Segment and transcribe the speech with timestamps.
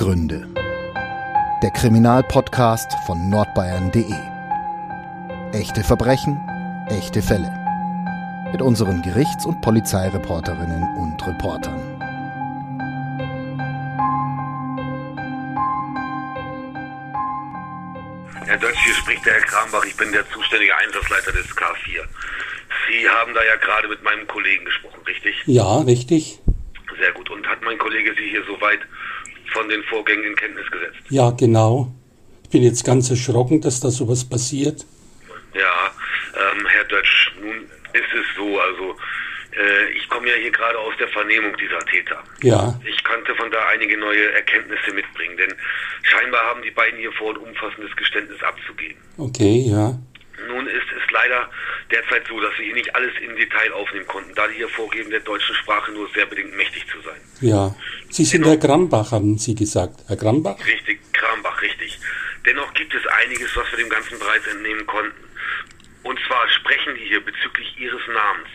[0.00, 0.48] Abgründe.
[1.62, 4.14] Der Kriminalpodcast von nordbayern.de.
[5.52, 6.40] Echte Verbrechen,
[6.88, 7.52] echte Fälle.
[8.50, 11.78] Mit unseren Gerichts- und Polizeireporterinnen und Reportern.
[18.46, 19.84] Herr Dötsch, hier spricht der Herr Krambach.
[19.84, 22.00] Ich bin der zuständige Einsatzleiter des K4.
[22.88, 25.34] Sie haben da ja gerade mit meinem Kollegen gesprochen, richtig?
[25.44, 26.38] Ja, richtig.
[26.98, 27.28] Sehr gut.
[27.28, 28.80] Und hat mein Kollege Sie hier soweit
[29.52, 30.98] von den Vorgängen in Kenntnis gesetzt?
[31.10, 31.92] Ja, genau.
[32.44, 34.84] Ich bin jetzt ganz erschrocken, dass da sowas passiert.
[35.54, 35.90] Ja,
[36.34, 38.96] ähm, Herr Dötsch, nun ist es so, also
[39.56, 42.22] äh, ich komme ja hier gerade aus der Vernehmung dieser Täter.
[42.42, 45.52] Ja, Ich kannte von da einige neue Erkenntnisse mitbringen, denn
[46.02, 48.96] scheinbar haben die beiden hier vor, ein umfassendes Geständnis abzugeben.
[49.18, 49.98] okay, ja.
[50.48, 51.50] Nun ist es leider
[51.90, 55.10] derzeit so, dass wir hier nicht alles im Detail aufnehmen konnten, da die hier vorgeben,
[55.10, 57.20] der deutschen Sprache nur sehr bedingt mächtig zu sein.
[57.40, 57.74] Ja.
[58.10, 60.00] Sie sind Herr Grambach, haben Sie gesagt.
[60.08, 60.58] Herr Grambach?
[60.66, 61.98] Richtig, Krambach, richtig.
[62.46, 65.24] Dennoch gibt es einiges, was wir dem Ganzen bereits entnehmen konnten.
[66.02, 68.48] Und zwar sprechen die hier bezüglich ihres Namens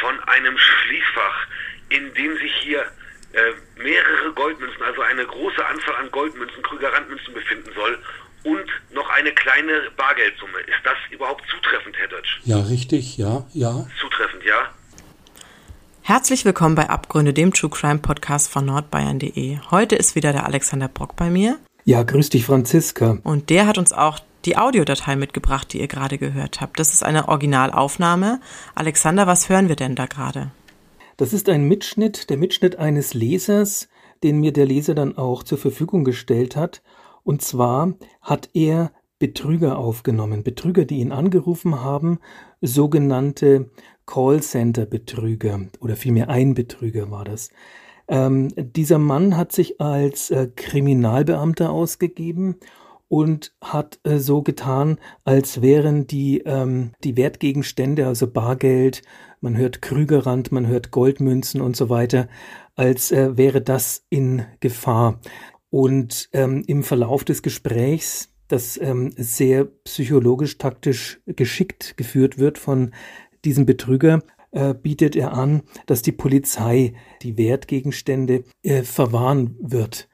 [0.00, 1.46] von einem Schließfach,
[1.88, 2.86] in dem sich hier
[3.32, 7.98] äh, mehrere Goldmünzen, also eine große Anzahl an Goldmünzen, Krügerrandmünzen befinden soll
[8.44, 8.70] und
[9.16, 10.58] eine kleine Bargeldsumme.
[10.60, 12.40] Ist das überhaupt zutreffend, Herr Dötsch?
[12.44, 13.86] Ja, richtig, ja, ja.
[13.98, 14.68] Zutreffend, ja?
[16.02, 19.58] Herzlich willkommen bei Abgründe, dem True Crime Podcast von nordbayern.de.
[19.70, 23.18] Heute ist wieder der Alexander Brock bei mir Ja, grüß dich, Franziska.
[23.24, 26.78] und der hat uns auch die Audiodatei mitgebracht, die ihr gerade gehört habt.
[26.78, 28.40] Das ist eine Originalaufnahme.
[28.74, 30.50] Alexander, was hören wir denn da gerade?
[31.16, 33.88] Das ist ein Mitschnitt, der Mitschnitt eines Lesers,
[34.22, 36.82] den mir der Leser dann auch zur Verfügung gestellt hat.
[37.24, 42.18] Und zwar hat er Betrüger aufgenommen, Betrüger, die ihn angerufen haben,
[42.60, 43.70] sogenannte
[44.06, 47.50] Callcenter-Betrüger oder vielmehr ein Betrüger war das.
[48.08, 52.56] Ähm, dieser Mann hat sich als äh, Kriminalbeamter ausgegeben
[53.08, 59.02] und hat äh, so getan, als wären die, ähm, die Wertgegenstände, also Bargeld,
[59.40, 62.28] man hört Krügerrand, man hört Goldmünzen und so weiter,
[62.74, 65.20] als äh, wäre das in Gefahr.
[65.70, 72.92] Und ähm, im Verlauf des Gesprächs, das ähm, sehr psychologisch-taktisch geschickt geführt wird von
[73.44, 80.08] diesem Betrüger, äh, bietet er an, dass die Polizei die Wertgegenstände äh, verwahren wird.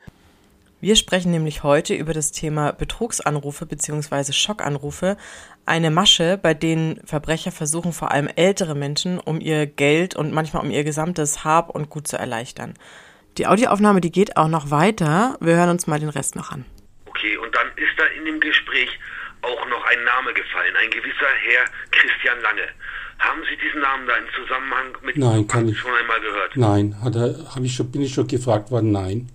[0.81, 4.33] Wir sprechen nämlich heute über das Thema Betrugsanrufe bzw.
[4.33, 5.17] Schockanrufe,
[5.65, 10.65] eine Masche, bei denen Verbrecher versuchen, vor allem ältere Menschen, um ihr Geld und manchmal
[10.65, 12.75] um ihr gesamtes Hab und Gut zu erleichtern.
[13.39, 15.37] Die Audioaufnahme, die geht auch noch weiter.
[15.41, 16.65] Wir hören uns mal den Rest noch an.
[18.03, 18.89] Da in dem Gespräch
[19.43, 22.67] auch noch ein Name gefallen, ein gewisser Herr Christian Lange.
[23.21, 26.57] Haben Sie diesen Namen da im Zusammenhang mit Nein, kann ich- schon einmal gehört?
[26.57, 28.91] Nein, hat er, hab ich schon, bin ich schon gefragt worden?
[28.91, 29.29] Nein.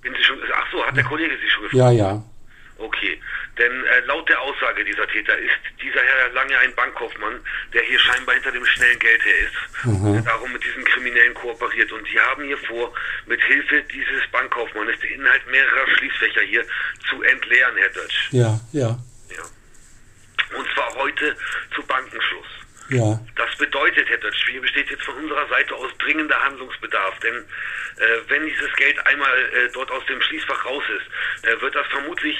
[0.00, 1.74] Bin Sie schon, ach so, hat der Kollege Sie schon gefragt?
[1.78, 2.22] Ja, ja.
[2.78, 3.20] Okay,
[3.58, 7.40] denn äh, laut der Aussage dieser Täter ist dieser Herr Lange ein Bankkaufmann,
[7.72, 11.92] der hier scheinbar hinter dem schnellen Geld her ist, der darum mit diesen Kriminellen kooperiert.
[11.92, 12.92] Und die haben hier vor,
[13.26, 16.64] mit Hilfe dieses Bankkaufmannes den Inhalt mehrerer Schließfächer hier
[17.08, 18.28] zu entleeren, Herr Dötsch.
[18.32, 18.98] Ja, ja,
[19.30, 19.44] Ja.
[20.58, 21.36] Und zwar heute
[21.74, 22.46] zu Bankenschluss.
[22.90, 23.20] ja.
[23.36, 28.20] Das bedeutet, Herr Dötsch, hier besteht jetzt von unserer Seite aus dringender Handlungsbedarf, denn äh,
[28.28, 32.36] wenn dieses Geld einmal äh, dort aus dem Schließfach raus ist, äh, wird das vermutlich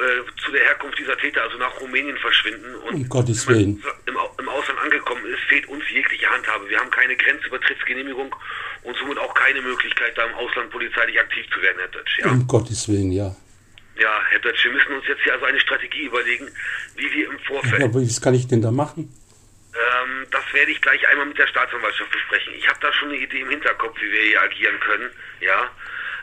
[0.00, 2.74] äh, zu der Herkunft dieser Täter, also nach Rumänien, verschwinden.
[2.76, 3.82] Und Um Gottes Willen.
[4.06, 6.68] Im, Im Ausland angekommen ist, fehlt uns jegliche Handhabe.
[6.68, 8.34] Wir haben keine Grenzübertrittsgenehmigung
[8.82, 12.18] und somit auch keine Möglichkeit, da im Ausland polizeilich aktiv zu werden, Herr Dötsch.
[12.18, 12.30] Ja?
[12.30, 13.34] Um Gottes Willen, ja.
[13.98, 16.48] ja, Herr Dötsch, wir müssen uns jetzt hier also eine Strategie überlegen,
[16.96, 17.82] wie wir im Vorfeld...
[17.82, 19.12] Aber was kann ich denn da machen?
[19.74, 22.54] Ähm, das werde ich gleich einmal mit der Staatsanwaltschaft besprechen.
[22.56, 25.10] Ich habe da schon eine Idee im Hinterkopf, wie wir hier agieren können.
[25.40, 25.70] Ja.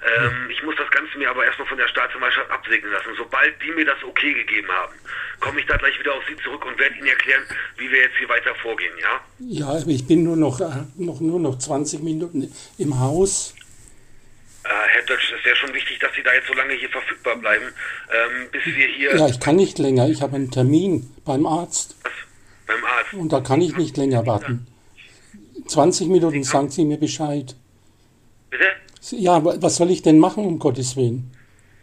[0.05, 3.09] Ähm, ich muss das Ganze mir aber erstmal von der Staatsanwaltschaft absegnen lassen.
[3.17, 4.93] Sobald die mir das okay gegeben haben,
[5.39, 7.43] komme ich da gleich wieder auf Sie zurück und werde Ihnen erklären,
[7.77, 8.93] wie wir jetzt hier weiter vorgehen.
[9.01, 9.21] Ja.
[9.39, 13.55] Ja, aber ich bin nur noch, äh, noch, nur noch 20 Minuten im Haus.
[14.63, 17.37] Äh, Herr Dötsch, es wäre schon wichtig, dass Sie da jetzt so lange hier verfügbar
[17.37, 20.07] bleiben, ähm, bis wir hier Ja, ich kann nicht länger.
[20.09, 22.11] Ich habe einen Termin beim Arzt was,
[22.67, 23.13] beim Arzt.
[23.13, 24.67] und da kann ich nicht länger warten.
[25.67, 27.55] 20 Minuten, sagen Sie mir Bescheid.
[28.49, 28.65] Bitte?
[29.11, 31.31] Ja, wa- was soll ich denn machen, um Gottes Willen?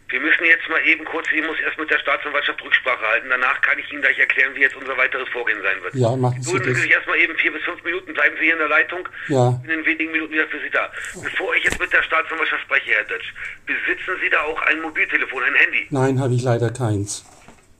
[0.09, 3.27] Wir müssen jetzt mal eben kurz, ich muss erst mit der Staatsanwaltschaft Rücksprache halten.
[3.29, 5.95] Danach kann ich Ihnen gleich erklären, wie jetzt unser weiteres Vorgehen sein wird.
[5.95, 6.81] Ja, machen Sie Gedulden Sie das.
[6.83, 8.99] sich erstmal eben vier bis fünf Minuten, bleiben Sie hier in der Leitung.
[9.29, 9.59] Ja.
[9.61, 10.91] Ich bin in wenigen Minuten wieder für Sie da.
[11.21, 13.33] Bevor ich jetzt mit der Staatsanwaltschaft spreche, Herr Dötsch,
[13.65, 15.87] besitzen Sie da auch ein Mobiltelefon, ein Handy?
[15.89, 17.25] Nein, habe ich leider keins.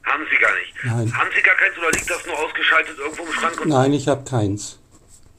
[0.06, 0.72] Haben Sie gar nicht.
[0.84, 1.16] Nein.
[1.18, 3.60] Haben Sie gar keins oder liegt das nur ausgeschaltet irgendwo im Schrank?
[3.60, 4.78] Und Nein, ich habe keins.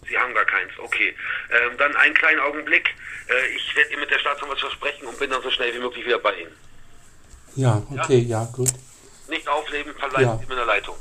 [0.08, 1.16] Sie haben gar keins, okay.
[1.52, 2.94] Ähm, dann einen kleinen Augenblick.
[3.30, 6.06] Äh, ich werde Ihnen mit der Staatsanwaltschaft sprechen und bin dann so schnell wie möglich
[6.06, 6.52] wieder bei Ihnen.
[7.56, 8.70] Ja, okay, ja, gut.
[9.30, 10.38] Nicht aufleben, verbleiben Ja.
[10.38, 10.96] Sie mit der Leitung.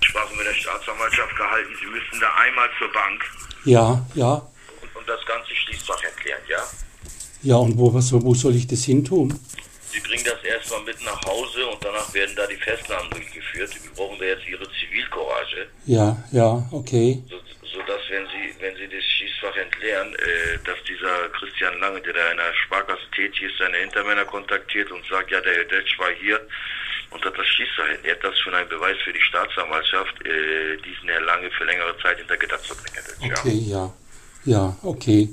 [0.00, 1.76] Sprache mit der Staatsanwaltschaft gehalten.
[1.80, 3.24] Sie müssen da einmal zur Bank
[3.64, 4.34] Ja, ja,
[4.82, 6.62] und, und das ganze Schließfach erklären, ja?
[7.46, 9.32] Ja, und wo, was, wo soll ich das hin tun?
[9.92, 13.70] Sie bringen das erstmal mit nach Hause und danach werden da die Festnahmen durchgeführt.
[13.82, 17.22] Wir brauchen da jetzt Ihre Zivilcourage, Ja, ja, okay.
[17.30, 17.36] so,
[17.72, 22.30] sodass, wenn Sie, wenn Sie das Schließfach entleeren, äh, dass dieser Christian Lange, der da
[22.32, 26.10] in der Sparkasse tätig ist, seine Hintermänner kontaktiert und sagt, ja, der Herr Detsch war
[26.20, 26.40] hier
[27.10, 28.22] und hat das Schließfach entleert.
[28.22, 32.18] Das ist schon ein Beweis für die Staatsanwaltschaft, äh, diesen Herr Lange für längere Zeit
[32.18, 33.32] hinter Gitter zu bringen.
[33.32, 33.78] Okay, ja.
[33.78, 33.94] Ja,
[34.82, 35.28] okay.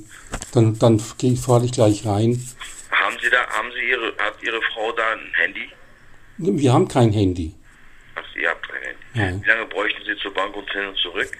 [0.53, 2.39] Dann, dann fahre ich gleich rein.
[2.91, 5.69] Haben Sie da, haben Sie Ihre, hat Ihre Frau da ein Handy?
[6.37, 7.53] Wir haben kein Handy.
[8.15, 8.99] Ach, ihr habt kein Handy.
[9.13, 9.41] Nein.
[9.43, 11.31] Wie lange bräuchten Sie zur Bank und hin und zurück?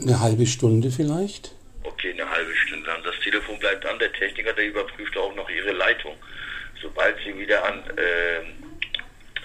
[0.00, 1.54] Eine halbe Stunde vielleicht?
[1.84, 3.02] Okay, eine halbe Stunde lang.
[3.04, 3.98] Das Telefon bleibt an.
[3.98, 6.14] Der Techniker, der überprüft auch noch Ihre Leitung.
[6.80, 8.72] Sobald Sie wieder an ähm,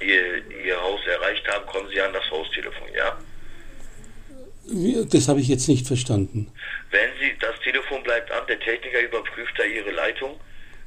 [0.02, 3.18] ihr, ihr Haus erreicht haben, kommen Sie an das Haustelefon, ja?
[5.12, 6.52] Das habe ich jetzt nicht verstanden.
[6.92, 10.40] Wenn Sie, das Telefon bleibt an, der Techniker überprüft da Ihre Leitung.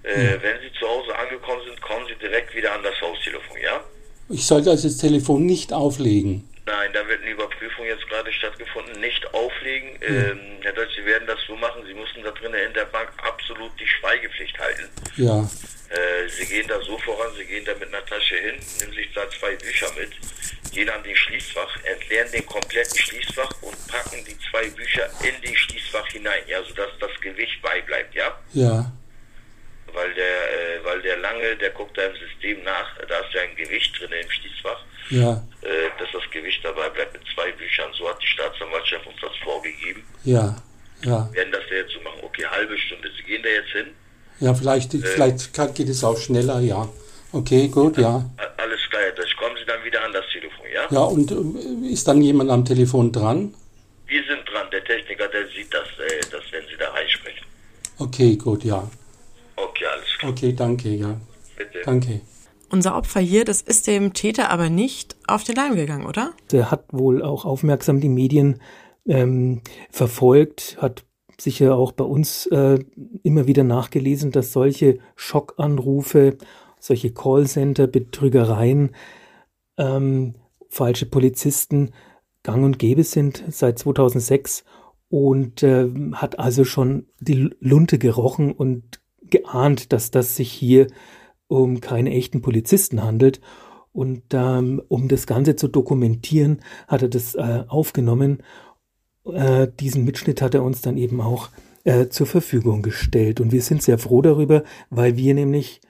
[0.03, 3.85] Äh, Wenn Sie zu Hause angekommen sind, kommen Sie direkt wieder an das Haustelefon, ja?
[4.31, 6.49] Ich sollte also das Telefon nicht auflegen.
[6.65, 8.99] Nein, da wird eine Überprüfung jetzt gerade stattgefunden.
[9.01, 9.99] Nicht auflegen.
[10.01, 11.83] Ähm, Herr Deutsch, Sie werden das so machen.
[11.87, 14.89] Sie mussten da drinnen in der Bank absolut die Schweigepflicht halten.
[15.17, 15.41] Ja,
[15.91, 19.13] Äh, Sie gehen da so voran, Sie gehen da mit einer Tasche hin, nehmen sich
[19.13, 20.13] da zwei Bücher mit,
[20.73, 25.57] gehen an den Schließfach, entleeren den kompletten Schließfach und packen die zwei Bücher in Schließfach
[26.21, 28.29] hinein, ja, sodass das Gewicht beibleibt, ja?
[28.53, 28.93] ja,
[29.93, 33.43] Weil der, äh, weil der lange, der guckt da im System nach, da ist ja
[33.43, 35.33] ein Gewicht drin im Schließfach, ja,
[35.63, 37.91] äh, dass das Gewicht dabei bleibt mit zwei Büchern.
[37.99, 40.05] So hat die Staatsanwaltschaft uns das vorgegeben.
[40.25, 40.57] ja,
[41.03, 41.29] ja.
[41.33, 42.19] Werden das jetzt so machen.
[42.23, 43.11] Okay, halbe Stunde.
[43.17, 43.87] Sie gehen da jetzt hin.
[44.41, 46.89] Ja, vielleicht, vielleicht kann, geht es auch schneller, ja.
[47.33, 48.23] Okay, gut, ja.
[48.59, 49.35] Alles klar, Deutsch.
[49.37, 50.87] Kommen Sie dann wieder an das Telefon, ja?
[50.91, 53.55] Ja, und äh, ist dann jemand am Telefon dran?
[54.07, 54.67] Wir sind dran.
[54.71, 57.47] Der Techniker, der sieht das, äh, das wenn Sie da reinsprechen.
[58.11, 58.83] Okay, gut, ja.
[59.55, 60.33] Okay, alles klar.
[60.33, 61.21] Okay, danke, ja.
[61.57, 61.79] Bitte.
[61.85, 62.23] Danke.
[62.69, 66.33] Unser Opfer hier, das ist dem Täter aber nicht auf den Leim gegangen, oder?
[66.51, 68.61] Er hat wohl auch aufmerksam die Medien
[69.07, 69.63] ähm,
[69.93, 71.05] verfolgt, hat
[71.41, 72.81] sicher auch bei uns äh,
[73.23, 76.37] immer wieder nachgelesen, dass solche Schockanrufe,
[76.81, 78.91] solche Callcenter, Betrügereien,
[79.79, 80.35] ähm,
[80.69, 81.93] falsche Polizisten
[82.43, 84.65] gang und gäbe sind seit 2006
[85.11, 90.87] und äh, hat also schon die Lunte gerochen und geahnt, dass das sich hier
[91.49, 93.41] um keine echten Polizisten handelt.
[93.93, 98.45] Und ähm, um das Ganze zu dokumentieren, hat er das äh, aufgenommen.
[99.25, 101.51] Äh, diesen Mitschnitt hat er uns dann eben auch
[101.83, 103.41] äh, zur Verfügung gestellt.
[103.41, 105.81] Und wir sind sehr froh darüber, weil wir nämlich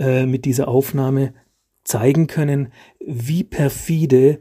[0.00, 1.34] äh, mit dieser Aufnahme
[1.84, 4.40] zeigen können, wie perfide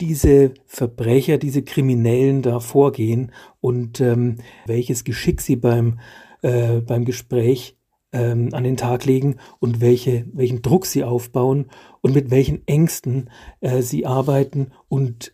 [0.00, 4.36] diese Verbrecher, diese Kriminellen da vorgehen und ähm,
[4.66, 5.98] welches Geschick sie beim,
[6.42, 7.76] äh, beim Gespräch
[8.12, 11.66] ähm, an den Tag legen und welche, welchen Druck sie aufbauen
[12.00, 13.30] und mit welchen Ängsten
[13.60, 15.32] äh, sie arbeiten und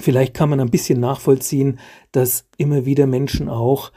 [0.00, 1.78] vielleicht kann man ein bisschen nachvollziehen,
[2.12, 3.92] dass immer wieder Menschen auch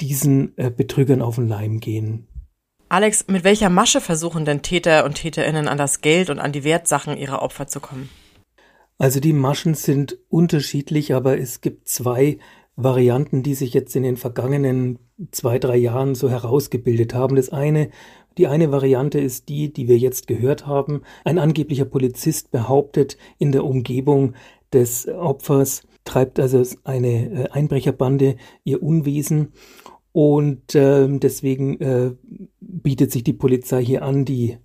[0.00, 2.26] diesen äh, Betrügern auf den Leim gehen.
[2.88, 6.64] Alex, mit welcher Masche versuchen denn Täter und Täterinnen an das Geld und an die
[6.64, 8.08] Wertsachen ihrer Opfer zu kommen?
[8.98, 12.38] Also die Maschen sind unterschiedlich, aber es gibt zwei
[12.76, 14.98] Varianten, die sich jetzt in den vergangenen
[15.30, 17.36] zwei, drei Jahren so herausgebildet haben.
[17.36, 17.90] Das eine,
[18.38, 21.02] die eine Variante ist die, die wir jetzt gehört haben.
[21.24, 24.34] Ein angeblicher Polizist behauptet, in der Umgebung
[24.72, 29.52] des Opfers treibt also eine äh, Einbrecherbande ihr Unwesen
[30.12, 32.12] und äh, deswegen äh,
[32.60, 34.58] bietet sich die Polizei hier an, die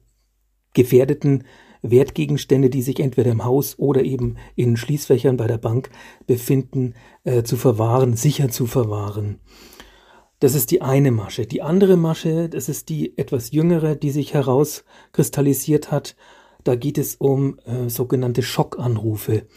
[0.73, 1.45] gefährdeten
[1.81, 5.89] Wertgegenstände, die sich entweder im Haus oder eben in Schließfächern bei der Bank
[6.27, 6.93] befinden,
[7.23, 9.39] äh, zu verwahren, sicher zu verwahren.
[10.39, 11.45] Das ist die eine Masche.
[11.45, 16.15] Die andere Masche, das ist die etwas jüngere, die sich herauskristallisiert hat.
[16.63, 19.47] Da geht es um äh, sogenannte Schockanrufe.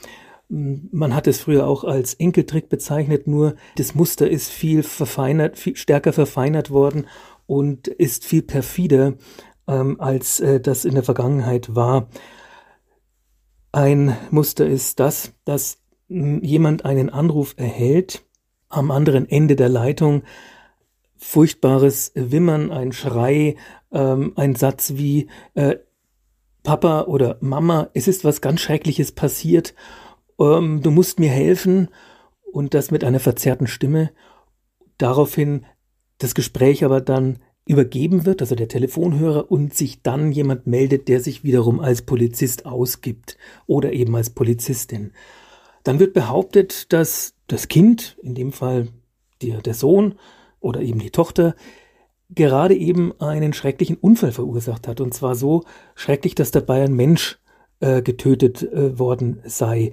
[0.48, 5.76] Man hat es früher auch als Enkeltrick bezeichnet, nur das Muster ist viel verfeinert, viel
[5.76, 7.06] stärker verfeinert worden
[7.46, 9.14] und ist viel perfider,
[9.72, 12.08] ähm, als äh, das in der Vergangenheit war.
[13.72, 18.24] Ein Muster ist das, dass jemand einen Anruf erhält,
[18.68, 20.22] am anderen Ende der Leitung
[21.16, 23.56] furchtbares Wimmern, ein Schrei,
[23.92, 25.76] ähm, ein Satz wie äh,
[26.62, 29.74] Papa oder Mama, es ist was ganz Schreckliches passiert
[30.42, 31.88] ähm, du musst mir helfen
[32.50, 34.10] und das mit einer verzerrten Stimme.
[34.98, 35.64] Daraufhin
[36.18, 41.20] das Gespräch aber dann übergeben wird, also der Telefonhörer, und sich dann jemand meldet, der
[41.20, 45.12] sich wiederum als Polizist ausgibt oder eben als Polizistin.
[45.84, 48.88] Dann wird behauptet, dass das Kind, in dem Fall
[49.42, 50.14] der, der Sohn
[50.60, 51.54] oder eben die Tochter,
[52.30, 55.00] gerade eben einen schrecklichen Unfall verursacht hat.
[55.00, 55.64] Und zwar so
[55.94, 57.38] schrecklich, dass dabei ein Mensch
[57.80, 59.90] äh, getötet äh, worden sei.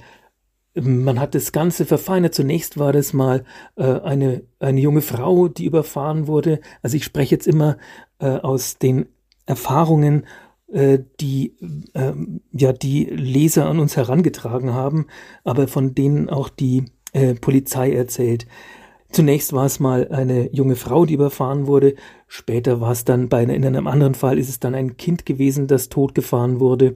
[0.81, 2.33] Man hat das Ganze verfeinert.
[2.33, 3.43] Zunächst war das mal
[3.75, 6.59] äh, eine, eine junge Frau, die überfahren wurde.
[6.81, 7.77] Also ich spreche jetzt immer
[8.19, 9.07] äh, aus den
[9.45, 10.25] Erfahrungen,
[10.71, 11.55] äh, die
[11.93, 12.13] äh,
[12.51, 15.07] ja die Leser an uns herangetragen haben,
[15.43, 18.45] aber von denen auch die äh, Polizei erzählt.
[19.12, 21.95] Zunächst war es mal eine junge Frau, die überfahren wurde.
[22.27, 25.65] Später war es dann bei in einem anderen Fall ist es dann ein Kind gewesen,
[25.65, 26.95] das totgefahren wurde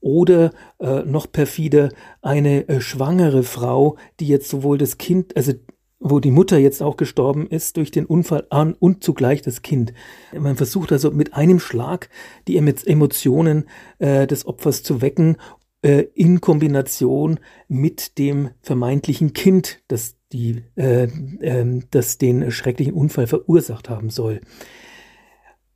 [0.00, 1.90] oder äh, noch perfider
[2.22, 5.52] eine äh, schwangere Frau, die jetzt sowohl das Kind, also
[5.98, 9.92] wo die Mutter jetzt auch gestorben ist durch den Unfall an und zugleich das Kind.
[10.38, 12.10] Man versucht also mit einem Schlag
[12.48, 13.64] die Emotionen
[13.98, 15.36] äh, des Opfers zu wecken
[15.82, 23.26] äh, in Kombination mit dem vermeintlichen Kind, das die, äh, äh, das den schrecklichen Unfall
[23.26, 24.40] verursacht haben soll.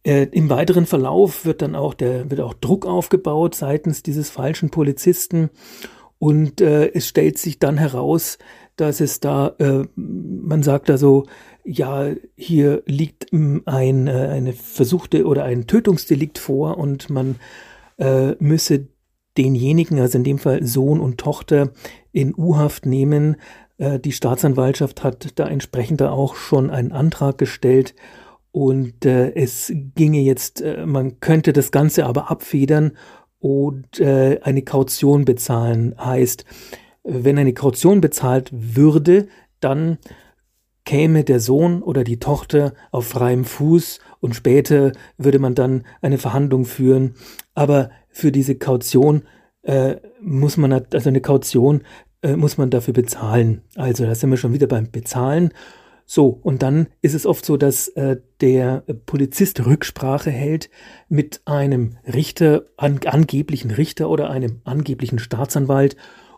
[0.03, 4.71] Äh, Im weiteren Verlauf wird dann auch der, wird auch Druck aufgebaut seitens dieses falschen
[4.71, 5.51] Polizisten
[6.21, 8.39] und äh, es stellt sich dann heraus,
[8.77, 11.27] dass es da, äh, man sagt da so,
[11.65, 17.37] ja, hier liegt ein, äh, eine versuchte oder ein Tötungsdelikt vor und man
[17.99, 18.89] äh, müsse
[19.39, 21.71] denjenigen, also in dem Fall Sohn und Tochter,
[22.13, 23.37] in U-Haft nehmen.
[23.79, 27.95] Die Staatsanwaltschaft hat da entsprechend da auch schon einen Antrag gestellt
[28.53, 32.93] und äh, es ginge jetzt, äh, man könnte das Ganze aber abfedern
[33.39, 35.95] und äh, eine Kaution bezahlen.
[35.99, 36.45] Heißt,
[37.05, 39.29] wenn eine Kaution bezahlt würde,
[39.61, 39.99] dann
[40.85, 46.19] käme der Sohn oder die Tochter auf freiem Fuß und später würde man dann eine
[46.19, 47.15] Verhandlung führen.
[47.55, 49.23] Aber für diese Kaution
[49.63, 51.83] äh, muss man, also eine Kaution
[52.23, 53.63] äh, muss man dafür bezahlen.
[53.77, 55.53] Also da sind wir schon wieder beim Bezahlen.
[56.13, 60.69] So, und dann ist es oft so, dass äh, der Polizist Rücksprache hält
[61.09, 65.95] mit einem Richter, an, angeblichen Richter oder einem angeblichen Staatsanwalt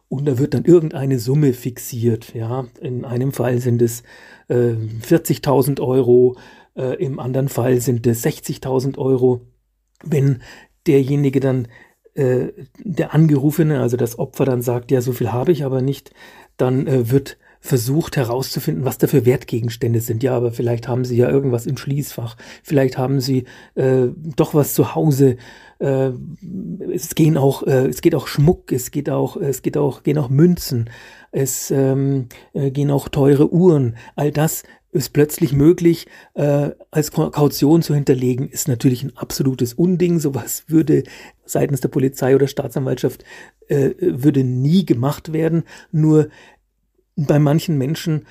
[0.08, 2.34] und da wird dann irgendeine Summe fixiert.
[2.34, 4.02] Ja, in einem Fall sind es
[4.48, 6.36] äh, 40.000 Euro,
[6.76, 9.40] äh, im anderen Fall sind es 60.000 Euro.
[10.04, 10.42] Wenn
[10.86, 11.66] derjenige dann
[12.12, 16.12] äh, der Angerufene, also das Opfer dann sagt, ja, so viel habe ich aber nicht,
[16.58, 20.24] dann äh, wird versucht herauszufinden, was da für Wertgegenstände sind.
[20.24, 22.36] Ja, aber vielleicht haben sie ja irgendwas im Schließfach.
[22.64, 23.44] Vielleicht haben sie
[23.76, 25.36] äh, doch was zu Hause.
[25.78, 26.10] Äh,
[26.92, 30.18] es gehen auch, äh, es geht auch Schmuck, es geht auch, es geht auch, gehen
[30.18, 30.90] auch Münzen,
[31.30, 33.96] es ähm, äh, gehen auch teure Uhren.
[34.16, 40.18] All das ist plötzlich möglich, äh, als Kaution zu hinterlegen, ist natürlich ein absolutes Unding.
[40.18, 41.04] Sowas würde
[41.46, 43.24] seitens der Polizei oder Staatsanwaltschaft
[43.68, 45.62] äh, würde nie gemacht werden.
[45.92, 46.28] Nur
[47.16, 48.26] bei manchen Menschen,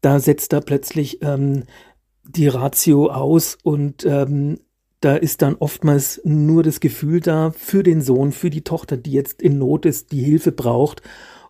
[0.00, 1.64] da setzt da plötzlich ähm,
[2.24, 4.58] die Ratio aus und ähm,
[5.00, 9.10] da ist dann oftmals nur das Gefühl da für den Sohn, für die Tochter, die
[9.10, 11.02] jetzt in Not ist, die Hilfe braucht.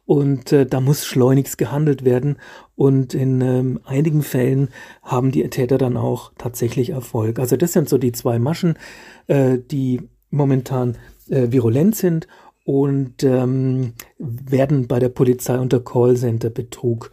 [0.06, 2.38] Und äh, da muss schleunigst gehandelt werden.
[2.76, 4.70] Und in ähm, einigen Fällen
[5.02, 7.38] haben die Täter dann auch tatsächlich Erfolg.
[7.38, 8.78] Also das sind so die zwei Maschen,
[9.26, 10.96] äh, die momentan
[11.28, 12.26] äh, virulent sind
[12.64, 17.10] und ähm, werden bei der Polizei unter Callcenter-Betrug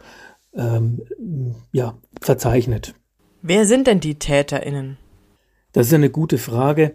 [0.54, 1.02] ähm,
[1.72, 2.94] ja, verzeichnet.
[3.42, 4.98] Wer sind denn die TäterInnen?
[5.72, 6.94] Das ist eine gute Frage.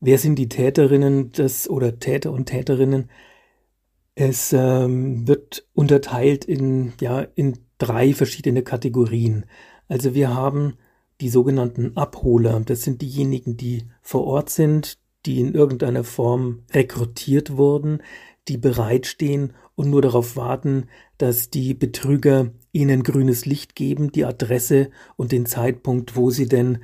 [0.00, 3.10] Wer sind die Täterinnen des, oder Täter und Täterinnen?
[4.14, 9.46] Es ähm, wird unterteilt in, ja, in drei verschiedene Kategorien.
[9.88, 10.74] Also wir haben
[11.20, 12.60] die sogenannten Abholer.
[12.60, 14.98] Das sind diejenigen, die vor Ort sind,
[15.28, 18.02] die in irgendeiner Form rekrutiert wurden,
[18.48, 20.86] die bereitstehen und nur darauf warten,
[21.18, 26.78] dass die Betrüger ihnen grünes Licht geben, die Adresse und den Zeitpunkt, wo sie denn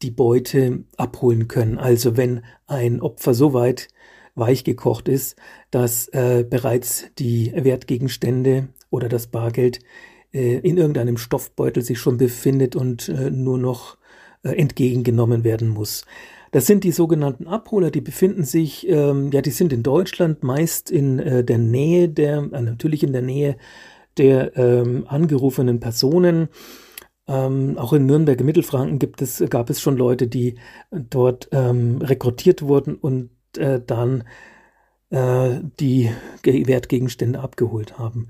[0.00, 1.78] die Beute abholen können.
[1.78, 3.88] Also wenn ein Opfer so weit
[4.34, 5.36] weichgekocht ist,
[5.70, 9.80] dass äh, bereits die Wertgegenstände oder das Bargeld
[10.32, 13.98] äh, in irgendeinem Stoffbeutel sich schon befindet und äh, nur noch
[14.42, 16.06] äh, entgegengenommen werden muss.
[16.54, 20.88] Das sind die sogenannten Abholer, die befinden sich, ähm, ja, die sind in Deutschland meist
[20.88, 23.56] in äh, der Nähe der, äh, natürlich in der Nähe
[24.18, 26.48] der ähm, angerufenen Personen.
[27.26, 30.54] Ähm, auch in Nürnberg im Mittelfranken gibt es, gab es schon Leute, die
[30.92, 34.22] dort ähm, rekrutiert wurden und äh, dann
[35.10, 36.12] äh, die
[36.44, 38.28] Wertgegenstände abgeholt haben.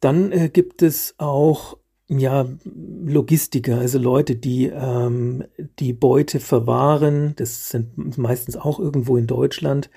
[0.00, 5.44] Dann äh, gibt es auch ja, Logistiker, also Leute, die ähm,
[5.78, 9.90] die Beute verwahren, das sind meistens auch irgendwo in Deutschland,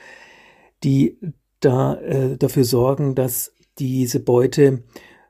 [0.84, 1.18] die
[1.60, 4.84] da äh, dafür sorgen, dass diese Beute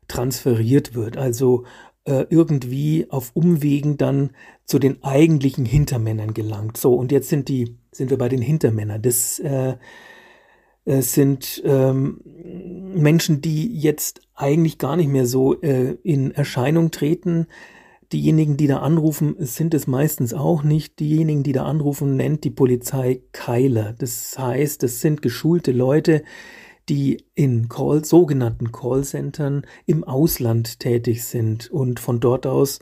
[0.07, 1.65] transferiert wird, also
[2.05, 4.31] äh, irgendwie auf Umwegen dann
[4.65, 6.77] zu den eigentlichen Hintermännern gelangt.
[6.77, 9.01] So, und jetzt sind die, sind wir bei den Hintermännern.
[9.01, 9.75] Das äh,
[10.85, 12.21] sind ähm,
[12.95, 17.47] Menschen, die jetzt eigentlich gar nicht mehr so äh, in Erscheinung treten.
[18.11, 20.99] Diejenigen, die da anrufen, sind es meistens auch nicht.
[20.99, 23.93] Diejenigen, die da anrufen, nennt die Polizei Keiler.
[23.97, 26.23] Das heißt, das sind geschulte Leute,
[26.87, 32.79] die in Call, sogenannten Callcentern im Ausland tätig sind und von dort aus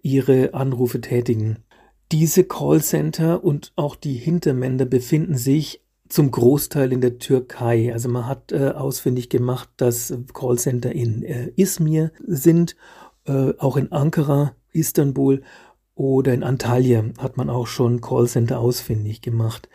[0.00, 1.58] ihre Anrufe tätigen.
[2.12, 5.81] Diese Callcenter und auch die Hintermänner befinden sich
[6.12, 7.90] zum Großteil in der Türkei.
[7.92, 12.76] Also man hat äh, ausfindig gemacht, dass Callcenter in äh, Izmir sind,
[13.24, 15.42] äh, auch in Ankara, Istanbul
[15.94, 19.70] oder in Antalya hat man auch schon Callcenter ausfindig gemacht.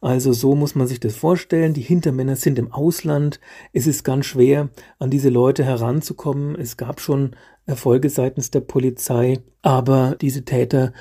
[0.00, 1.72] Also so muss man sich das vorstellen.
[1.72, 3.38] Die Hintermänner sind im Ausland.
[3.72, 6.56] Es ist ganz schwer, an diese Leute heranzukommen.
[6.56, 7.36] Es gab schon
[7.66, 10.92] Erfolge seitens der Polizei, aber diese Täter,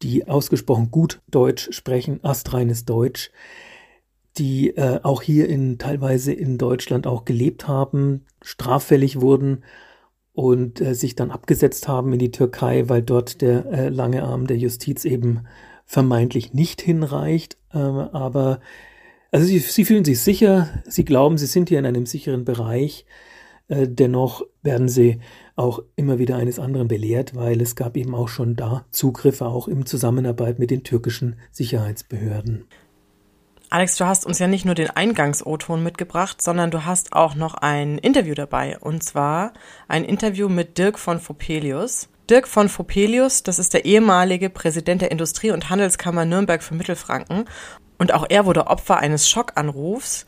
[0.00, 3.30] die ausgesprochen gut Deutsch sprechen, astreines Deutsch,
[4.38, 9.64] die äh, auch hier in teilweise in Deutschland auch gelebt haben, straffällig wurden
[10.32, 14.46] und äh, sich dann abgesetzt haben in die Türkei, weil dort der äh, lange Arm
[14.46, 15.40] der Justiz eben
[15.84, 17.58] vermeintlich nicht hinreicht.
[17.72, 18.60] Äh, aber
[19.32, 23.06] also sie, sie fühlen sich sicher, sie glauben, sie sind hier in einem sicheren Bereich.
[23.68, 25.20] Äh, dennoch werden sie
[25.56, 29.68] auch immer wieder eines anderen belehrt, weil es gab eben auch schon da Zugriffe, auch
[29.68, 32.64] im Zusammenarbeit mit den türkischen Sicherheitsbehörden.
[33.72, 37.54] Alex, du hast uns ja nicht nur den Eingangs-O-Ton mitgebracht, sondern du hast auch noch
[37.54, 38.76] ein Interview dabei.
[38.80, 39.52] Und zwar
[39.86, 42.08] ein Interview mit Dirk von Fopelius.
[42.28, 47.44] Dirk von Fopelius, das ist der ehemalige Präsident der Industrie- und Handelskammer Nürnberg für Mittelfranken.
[47.96, 50.26] Und auch er wurde Opfer eines Schockanrufs.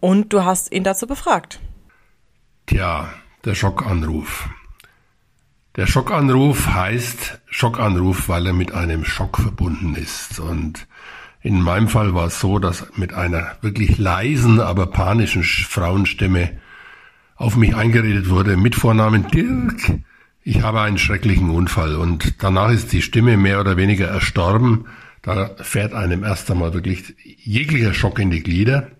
[0.00, 1.60] Und du hast ihn dazu befragt.
[2.64, 3.12] Tja,
[3.44, 4.48] der Schockanruf.
[5.76, 10.40] Der Schockanruf heißt Schockanruf, weil er mit einem Schock verbunden ist.
[10.40, 10.86] Und
[11.40, 16.50] in meinem Fall war es so, dass mit einer wirklich leisen, aber panischen Frauenstimme
[17.36, 20.00] auf mich eingeredet wurde mit Vornamen Dirk.
[20.42, 24.86] Ich habe einen schrecklichen Unfall und danach ist die Stimme mehr oder weniger erstorben.
[25.22, 28.90] Da fährt einem erst einmal wirklich jeglicher Schock in die Glieder.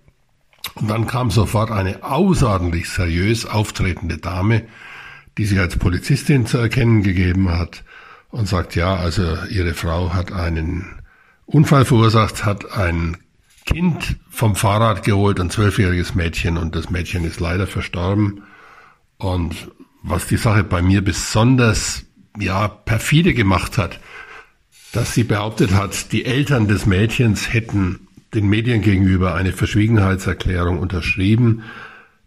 [0.75, 4.65] Und dann kam sofort eine außerordentlich seriös auftretende Dame,
[5.39, 7.83] die sich als Polizistin zu erkennen gegeben hat
[8.31, 10.98] und sagt, ja, also ihre Frau hat einen
[11.51, 13.17] Unfall verursacht hat ein
[13.65, 18.43] Kind vom Fahrrad geholt, ein zwölfjähriges Mädchen, und das Mädchen ist leider verstorben.
[19.17, 19.71] Und
[20.03, 22.05] was die Sache bei mir besonders,
[22.39, 23.99] ja, perfide gemacht hat,
[24.93, 31.63] dass sie behauptet hat, die Eltern des Mädchens hätten den Medien gegenüber eine Verschwiegenheitserklärung unterschrieben.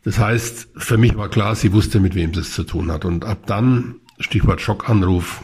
[0.04, 3.06] Das heißt, für mich war klar, sie wusste, mit wem sie es zu tun hat.
[3.06, 5.44] Und ab dann, Stichwort Schockanruf,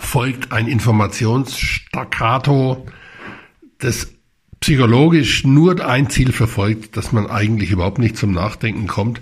[0.00, 2.86] folgt ein Informationsstaccato,
[3.78, 4.08] das
[4.60, 9.20] psychologisch nur ein Ziel verfolgt, dass man eigentlich überhaupt nicht zum Nachdenken kommt,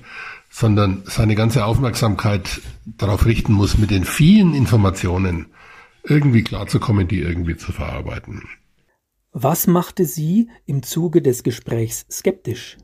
[0.48, 5.46] sondern seine ganze Aufmerksamkeit darauf richten muss, mit den vielen Informationen
[6.02, 8.42] irgendwie klarzukommen, die irgendwie zu verarbeiten.
[9.32, 12.78] Was machte Sie im Zuge des Gesprächs skeptisch?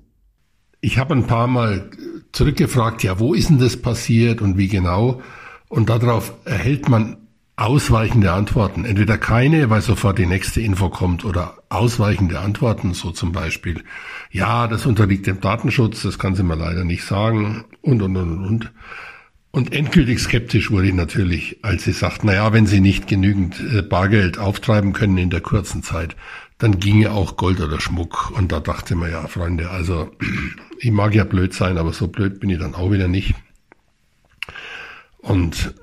[0.82, 1.90] Ich habe ein paar Mal
[2.32, 5.22] zurückgefragt, ja, wo ist denn das passiert und wie genau?
[5.68, 7.21] Und darauf erhält man
[7.62, 8.84] ausweichende Antworten.
[8.84, 13.84] Entweder keine, weil sofort die nächste Info kommt, oder ausweichende Antworten, so zum Beispiel,
[14.30, 18.44] ja, das unterliegt dem Datenschutz, das kann sie mir leider nicht sagen, und, und, und,
[18.44, 18.72] und.
[19.52, 23.60] Und endgültig skeptisch wurde ich natürlich, als sie sagt, na ja, wenn sie nicht genügend
[23.60, 26.16] äh, Bargeld auftreiben können in der kurzen Zeit,
[26.58, 28.32] dann ginge auch Gold oder Schmuck.
[28.36, 30.10] Und da dachte man, ja, Freunde, also
[30.78, 33.34] ich mag ja blöd sein, aber so blöd bin ich dann auch wieder nicht.
[35.18, 35.74] Und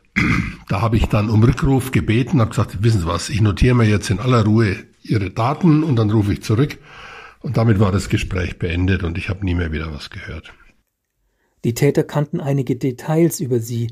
[0.67, 3.87] da habe ich dann um Rückruf gebeten, habe gesagt, wissen Sie was, ich notiere mir
[3.87, 6.77] jetzt in aller Ruhe Ihre Daten und dann rufe ich zurück.
[7.41, 10.53] Und damit war das Gespräch beendet und ich habe nie mehr wieder was gehört.
[11.63, 13.91] Die Täter kannten einige Details über Sie.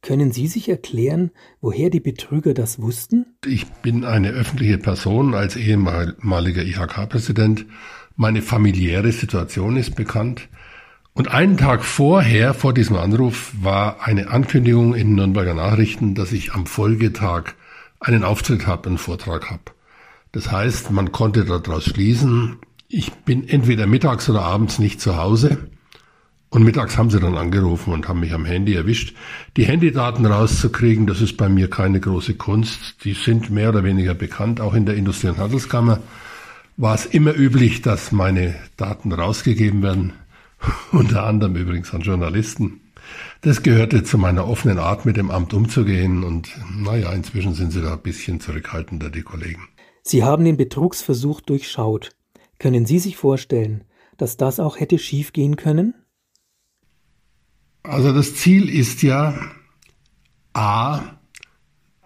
[0.00, 3.26] Können Sie sich erklären, woher die Betrüger das wussten?
[3.44, 7.66] Ich bin eine öffentliche Person als ehemaliger IHK-Präsident.
[8.14, 10.48] Meine familiäre Situation ist bekannt.
[11.18, 16.52] Und einen Tag vorher, vor diesem Anruf, war eine Ankündigung in Nürnberger Nachrichten, dass ich
[16.52, 17.54] am Folgetag
[17.98, 19.62] einen Auftritt habe, einen Vortrag habe.
[20.30, 25.66] Das heißt, man konnte daraus schließen, ich bin entweder mittags oder abends nicht zu Hause.
[26.50, 29.16] Und mittags haben sie dann angerufen und haben mich am Handy erwischt.
[29.56, 33.02] Die Handydaten rauszukriegen, das ist bei mir keine große Kunst.
[33.02, 34.60] Die sind mehr oder weniger bekannt.
[34.60, 35.98] Auch in der Industrie- und Handelskammer
[36.76, 40.12] war es immer üblich, dass meine Daten rausgegeben werden.
[40.92, 42.80] Unter anderem übrigens an Journalisten.
[43.40, 46.24] Das gehörte zu meiner offenen Art, mit dem Amt umzugehen.
[46.24, 49.68] Und naja, inzwischen sind sie da ein bisschen zurückhaltender, die Kollegen.
[50.02, 52.10] Sie haben den Betrugsversuch durchschaut.
[52.58, 53.84] Können Sie sich vorstellen,
[54.16, 55.94] dass das auch hätte schiefgehen können?
[57.84, 59.38] Also das Ziel ist ja,
[60.52, 61.18] a,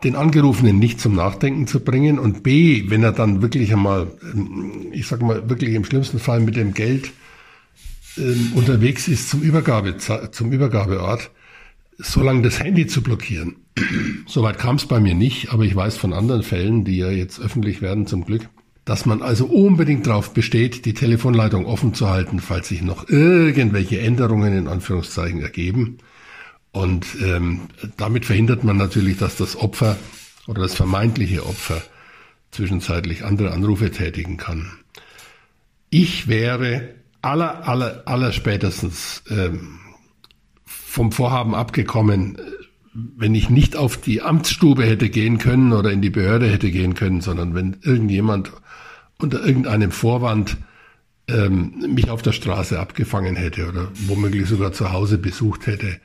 [0.04, 4.88] den Angerufenen nicht zum Nachdenken zu bringen und b, wenn er dann wirklich einmal, ähm,
[4.92, 7.12] ich sag mal, wirklich im schlimmsten Fall mit dem Geld
[8.16, 11.30] ähm, unterwegs ist zum, Übergabe, zum Übergabeort,
[11.98, 13.56] so lange das Handy zu blockieren.
[14.26, 17.40] Soweit kam es bei mir nicht, aber ich weiß von anderen Fällen, die ja jetzt
[17.40, 18.48] öffentlich werden zum Glück,
[18.84, 24.00] dass man also unbedingt darauf besteht, die Telefonleitung offen zu halten, falls sich noch irgendwelche
[24.00, 25.98] Änderungen in Anführungszeichen ergeben.
[26.72, 27.62] Und ähm,
[27.96, 29.98] damit verhindert man natürlich, dass das Opfer
[30.46, 31.82] oder das vermeintliche Opfer
[32.50, 34.72] zwischenzeitlich andere Anrufe tätigen kann.
[35.90, 39.78] Ich wäre aller, aller, aller spätestens ähm,
[40.64, 42.36] vom Vorhaben abgekommen,
[42.92, 46.94] wenn ich nicht auf die Amtsstube hätte gehen können oder in die Behörde hätte gehen
[46.94, 48.52] können, sondern wenn irgendjemand
[49.18, 50.58] unter irgendeinem Vorwand
[51.28, 56.00] ähm, mich auf der Straße abgefangen hätte oder womöglich sogar zu Hause besucht hätte,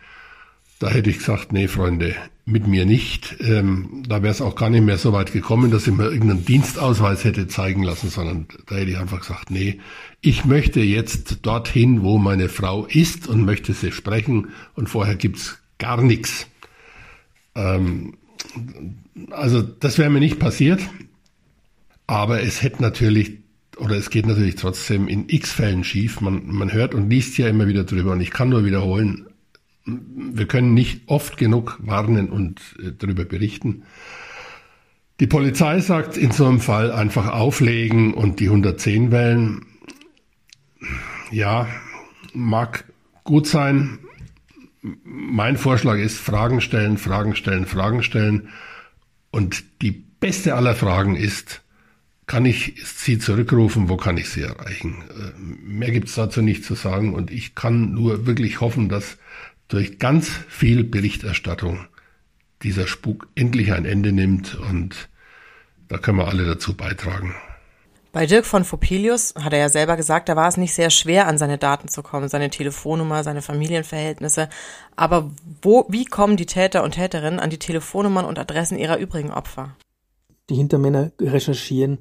[0.79, 3.35] da hätte ich gesagt, nee, Freunde, mit mir nicht.
[3.41, 6.45] Ähm, da wäre es auch gar nicht mehr so weit gekommen, dass ich mir irgendeinen
[6.45, 9.79] Dienstausweis hätte zeigen lassen, sondern da hätte ich einfach gesagt, nee,
[10.21, 15.57] ich möchte jetzt dorthin, wo meine Frau ist und möchte sie sprechen und vorher gibt's
[15.77, 16.47] gar nichts.
[17.55, 18.17] Ähm,
[19.31, 20.81] also das wäre mir nicht passiert,
[22.05, 23.39] aber es hätte natürlich
[23.77, 26.21] oder es geht natürlich trotzdem in x Fällen schief.
[26.21, 29.27] Man, man hört und liest ja immer wieder drüber und ich kann nur wiederholen,
[29.87, 33.83] wir können nicht oft genug warnen und äh, darüber berichten.
[35.19, 39.65] Die Polizei sagt in so einem Fall einfach auflegen und die 110 wählen.
[41.31, 41.67] Ja,
[42.33, 42.85] mag
[43.23, 43.99] gut sein.
[44.81, 48.49] Mein Vorschlag ist Fragen stellen, Fragen stellen, Fragen stellen.
[49.31, 51.63] Und die beste aller Fragen ist,
[52.27, 55.03] kann ich sie zurückrufen, wo kann ich sie erreichen?
[55.09, 59.17] Äh, mehr gibt es dazu nicht zu sagen und ich kann nur wirklich hoffen, dass
[59.67, 61.87] durch ganz viel Berichterstattung
[62.63, 65.09] dieser Spuk endlich ein Ende nimmt und
[65.89, 67.35] da können wir alle dazu beitragen.
[68.11, 71.27] Bei Dirk von Fopelius hat er ja selber gesagt, da war es nicht sehr schwer,
[71.27, 74.49] an seine Daten zu kommen, seine Telefonnummer, seine Familienverhältnisse.
[74.95, 75.29] Aber
[75.61, 79.75] wo, wie kommen die Täter und Täterinnen an die Telefonnummern und Adressen ihrer übrigen Opfer?
[80.49, 81.99] Die Hintermänner recherchieren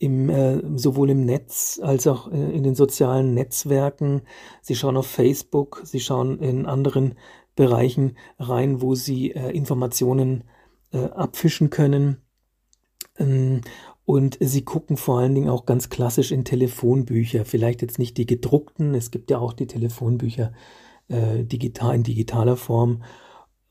[0.00, 4.22] im, äh, sowohl im Netz als auch äh, in den sozialen Netzwerken.
[4.62, 7.16] Sie schauen auf Facebook, sie schauen in anderen
[7.54, 10.44] Bereichen rein, wo sie äh, Informationen
[10.92, 12.16] äh, abfischen können.
[13.18, 13.60] Ähm,
[14.06, 17.44] und sie gucken vor allen Dingen auch ganz klassisch in Telefonbücher.
[17.44, 20.54] Vielleicht jetzt nicht die gedruckten, es gibt ja auch die Telefonbücher
[21.08, 23.02] äh, digital in digitaler Form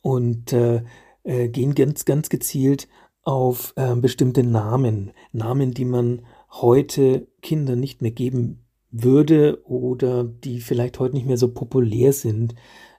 [0.02, 0.84] und äh,
[1.24, 2.88] gehen ganz, ganz gezielt
[3.24, 10.62] auf äh, bestimmte Namen, Namen, die man heute Kindern nicht mehr geben würde oder die
[10.62, 12.56] vielleicht heute nicht mehr so populär sind,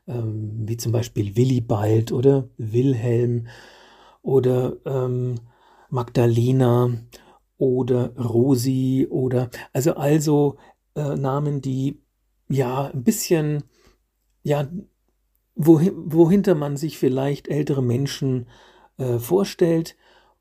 [0.07, 3.49] ähm, wie zum Beispiel Willibald oder Wilhelm
[4.23, 5.37] oder ähm,
[5.89, 6.91] Magdalena
[7.59, 10.57] oder Rosi oder also also
[10.95, 12.01] äh, Namen, die
[12.49, 13.65] ja ein bisschen
[14.43, 14.69] ja
[15.55, 18.47] wohin, wohinter man sich vielleicht ältere Menschen
[18.99, 19.97] äh, vorstellt,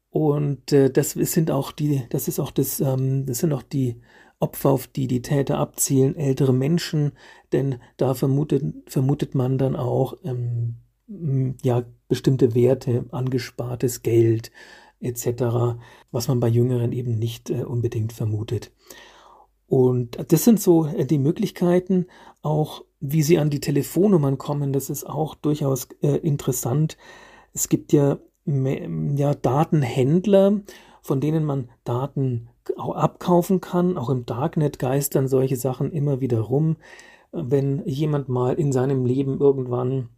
[0.09, 4.01] und äh, das sind auch die, das ist auch das, ähm, das sind auch die
[4.39, 7.11] Opfer, auf die die Täter abzielen, ältere Menschen,
[7.51, 10.75] denn da vermutet, vermutet man dann auch ähm,
[11.61, 14.51] ja bestimmte Werte, angespartes Geld
[14.99, 15.77] etc.,
[16.11, 18.71] was man bei Jüngeren eben nicht äh, unbedingt vermutet.
[19.67, 22.07] Und das sind so äh, die Möglichkeiten,
[22.41, 24.73] auch wie sie an die Telefonnummern kommen.
[24.73, 26.97] Das ist auch durchaus äh, interessant.
[27.53, 28.19] Es gibt ja
[29.15, 30.61] ja, Datenhändler,
[31.01, 33.97] von denen man Daten auch abkaufen kann.
[33.97, 36.77] Auch im Darknet geistern solche Sachen immer wieder rum.
[37.31, 40.09] Wenn jemand mal in seinem Leben irgendwann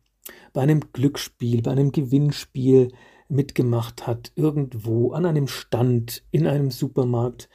[0.54, 2.94] bei einem Glücksspiel, bei einem Gewinnspiel
[3.28, 7.50] mitgemacht hat, irgendwo an einem Stand, in einem Supermarkt,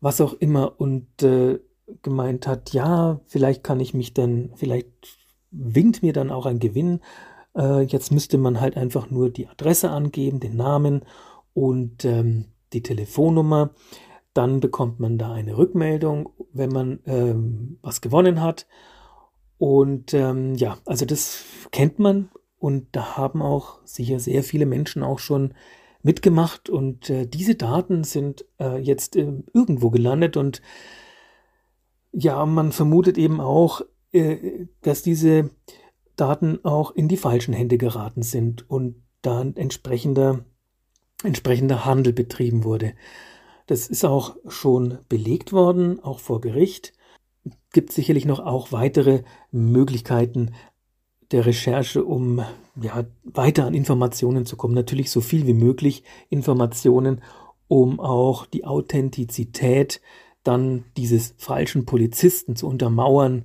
[0.00, 1.58] was auch immer und äh,
[2.02, 4.88] gemeint hat, ja, vielleicht kann ich mich dann, vielleicht
[5.50, 7.00] winkt mir dann auch ein Gewinn
[7.58, 11.02] äh, jetzt müsste man halt einfach nur die Adresse angeben, den Namen
[11.52, 13.70] und ähm, die Telefonnummer.
[14.32, 18.66] Dann bekommt man da eine Rückmeldung, wenn man ähm, was gewonnen hat.
[19.58, 25.02] Und ähm, ja, also das kennt man und da haben auch sicher sehr viele Menschen
[25.02, 25.54] auch schon
[26.02, 30.62] mitgemacht und äh, diese Daten sind äh, jetzt äh, irgendwo gelandet und
[32.12, 35.50] ja, man vermutet eben auch, äh, dass diese
[36.20, 40.44] Daten auch in die falschen Hände geraten sind und da ein entsprechender,
[41.22, 42.92] entsprechender Handel betrieben wurde.
[43.66, 46.94] Das ist auch schon belegt worden, auch vor Gericht.
[47.72, 50.54] Gibt sicherlich noch auch weitere Möglichkeiten
[51.30, 52.42] der Recherche, um
[52.80, 54.74] ja, weiter an Informationen zu kommen.
[54.74, 57.22] Natürlich so viel wie möglich Informationen,
[57.68, 60.00] um auch die Authentizität
[60.42, 63.44] dann dieses falschen Polizisten zu untermauern.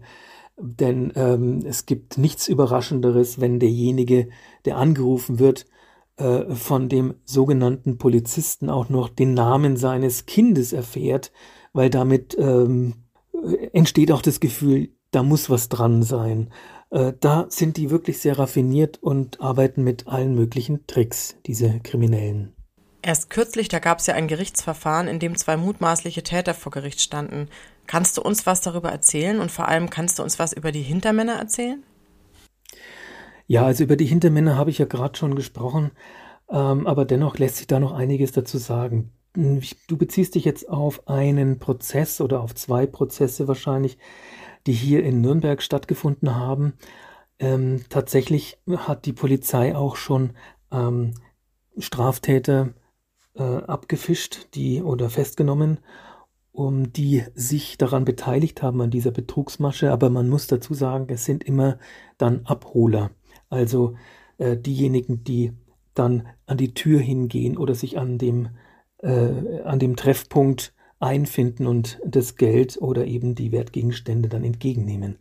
[0.58, 4.30] Denn ähm, es gibt nichts Überraschenderes, wenn derjenige,
[4.66, 5.66] der angerufen wird,
[6.18, 11.32] äh, von dem sogenannten Polizisten auch noch den Namen seines Kindes erfährt,
[11.74, 12.94] weil damit ähm,
[13.74, 16.52] entsteht auch das Gefühl, da muss was dran sein.
[16.92, 22.54] Äh, da sind die wirklich sehr raffiniert und arbeiten mit allen möglichen Tricks, diese Kriminellen.
[23.02, 27.02] Erst kürzlich, da gab es ja ein Gerichtsverfahren, in dem zwei mutmaßliche Täter vor Gericht
[27.02, 27.50] standen.
[27.88, 30.82] Kannst du uns was darüber erzählen und vor allem kannst du uns was über die
[30.82, 31.84] Hintermänner erzählen?
[33.48, 35.92] Ja, also über die Hintermänner habe ich ja gerade schon gesprochen,
[36.50, 39.12] ähm, aber dennoch lässt sich da noch einiges dazu sagen.
[39.36, 43.98] Du beziehst dich jetzt auf einen Prozess oder auf zwei Prozesse wahrscheinlich,
[44.68, 46.74] die hier in Nürnberg stattgefunden haben.
[47.40, 50.34] Ähm, tatsächlich hat die Polizei auch schon
[50.72, 51.16] ähm,
[51.78, 52.74] Straftäter
[53.36, 55.80] äh, abgefischt, die oder festgenommen,
[56.54, 59.92] um die sich daran beteiligt haben an dieser Betrugsmasche.
[59.92, 61.80] Aber man muss dazu sagen, es sind immer
[62.18, 63.12] dann Abholer,
[63.50, 63.96] also
[64.38, 65.52] äh, diejenigen, die
[65.96, 68.50] dann an die Tür hingehen oder sich an dem
[69.00, 75.18] äh, an dem Treffpunkt einfinden und das Geld oder eben die Wertgegenstände dann entgegennehmen.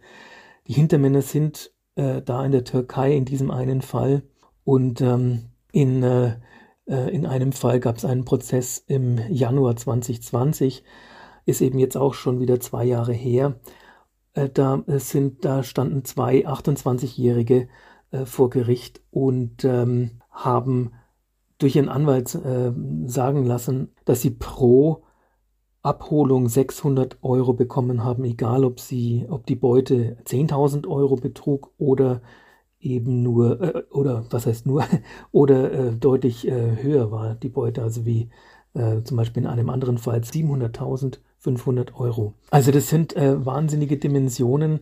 [0.68, 4.22] Die Hintermänner sind äh, da in der Türkei in diesem einen Fall
[4.64, 6.36] und ähm, in, äh,
[6.86, 10.84] äh in einem Fall gab es einen Prozess im Januar 2020,
[11.44, 13.60] ist eben jetzt auch schon wieder zwei Jahre her.
[14.34, 17.68] Äh, da äh, sind, da standen zwei 28-Jährige
[18.26, 20.92] vor Gericht und ähm, haben
[21.56, 22.72] durch ihren Anwalt äh,
[23.06, 25.04] sagen lassen, dass sie pro
[25.82, 32.22] Abholung 600 Euro bekommen haben, egal ob sie, ob die Beute 10.000 Euro betrug oder
[32.80, 34.84] eben nur, äh, oder was heißt nur,
[35.32, 38.28] oder äh, deutlich äh, höher war die Beute, also wie
[38.74, 42.34] äh, zum Beispiel in einem anderen Fall 700.500 Euro.
[42.50, 44.80] Also das sind äh, wahnsinnige Dimensionen,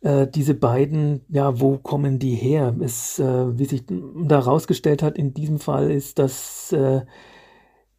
[0.00, 2.74] äh, diese beiden, ja, wo kommen die her?
[2.80, 7.02] Es, äh, wie sich da rausgestellt hat in diesem Fall, ist, dass äh,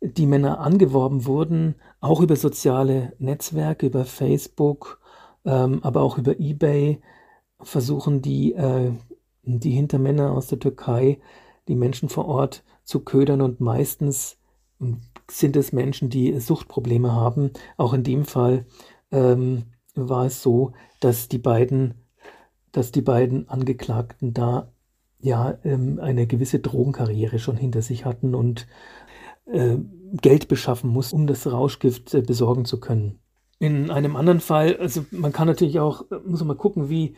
[0.01, 4.99] die Männer angeworben wurden, auch über soziale Netzwerke, über Facebook,
[5.45, 6.99] ähm, aber auch über eBay,
[7.61, 8.91] versuchen die, äh,
[9.43, 11.19] die Hintermänner aus der Türkei,
[11.67, 14.37] die Menschen vor Ort zu ködern und meistens
[15.39, 17.51] sind es Menschen, die Suchtprobleme haben.
[17.77, 18.65] Auch in dem Fall
[19.11, 19.63] ähm,
[19.95, 21.95] war es so, dass die beiden,
[22.71, 24.71] dass die beiden Angeklagten da
[25.19, 28.67] ja ähm, eine gewisse Drogenkarriere schon hinter sich hatten und
[29.45, 29.77] äh,
[30.13, 33.19] Geld beschaffen muss, um das Rauschgift äh, besorgen zu können.
[33.59, 37.15] In einem anderen Fall, also man kann natürlich auch, muss man mal gucken, wie,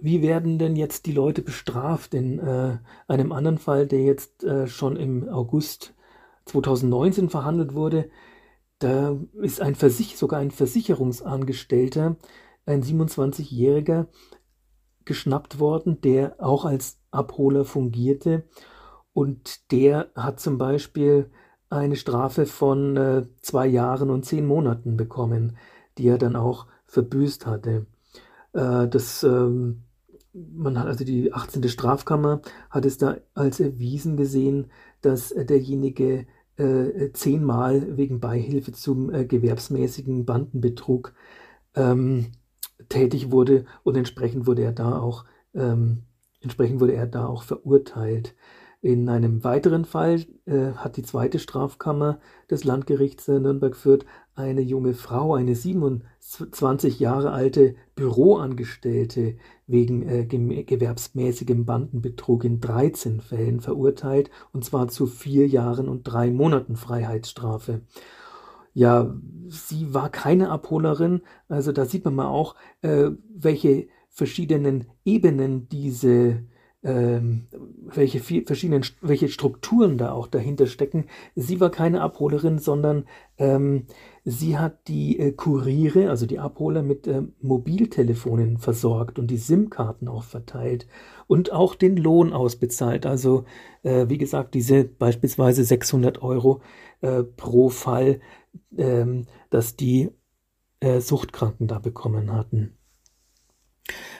[0.00, 2.14] wie werden denn jetzt die Leute bestraft?
[2.14, 5.94] In äh, einem anderen Fall, der jetzt äh, schon im August
[6.44, 8.10] 2019 verhandelt wurde,
[8.78, 12.16] da ist ein Versich sogar ein Versicherungsangestellter,
[12.66, 14.08] ein 27-Jähriger,
[15.04, 18.44] geschnappt worden, der auch als Abholer fungierte.
[19.12, 21.30] Und der hat zum Beispiel
[21.70, 25.56] eine Strafe von äh, zwei Jahren und zehn Monaten bekommen,
[25.98, 27.86] die er dann auch verbüßt hatte.
[28.52, 29.84] Äh, das, ähm,
[30.32, 31.68] man hat also die 18.
[31.68, 32.40] Strafkammer
[32.70, 40.24] hat es da als erwiesen gesehen, dass derjenige äh, zehnmal wegen Beihilfe zum äh, gewerbsmäßigen
[40.24, 41.14] Bandenbetrug
[41.74, 42.32] ähm,
[42.88, 46.04] tätig wurde und entsprechend wurde er da auch ähm,
[46.42, 48.34] entsprechend wurde er da auch verurteilt.
[48.80, 52.18] In einem weiteren Fall äh, hat die zweite Strafkammer
[52.50, 59.36] des Landgerichts Nürnberg-Fürth eine junge Frau, eine 27 Jahre alte Büroangestellte,
[59.72, 66.30] wegen äh, gewerbsmäßigem Bandenbetrug in 13 Fällen verurteilt, und zwar zu vier Jahren und drei
[66.30, 67.80] Monaten Freiheitsstrafe.
[68.74, 69.14] Ja,
[69.48, 76.44] sie war keine Abholerin, also da sieht man mal auch, äh, welche verschiedenen Ebenen diese
[76.84, 77.46] ähm,
[77.84, 81.06] welche verschiedenen, welche Strukturen da auch dahinter stecken.
[81.36, 83.04] Sie war keine Abholerin, sondern
[83.38, 83.86] ähm,
[84.24, 90.08] sie hat die äh, Kuriere, also die Abholer, mit äh, Mobiltelefonen versorgt und die SIM-Karten
[90.08, 90.88] auch verteilt
[91.28, 93.06] und auch den Lohn ausbezahlt.
[93.06, 93.44] Also
[93.84, 96.62] äh, wie gesagt, diese beispielsweise 600 Euro
[97.00, 98.20] äh, pro Fall,
[98.76, 100.10] ähm, dass die
[100.80, 102.76] äh, Suchtkranken da bekommen hatten.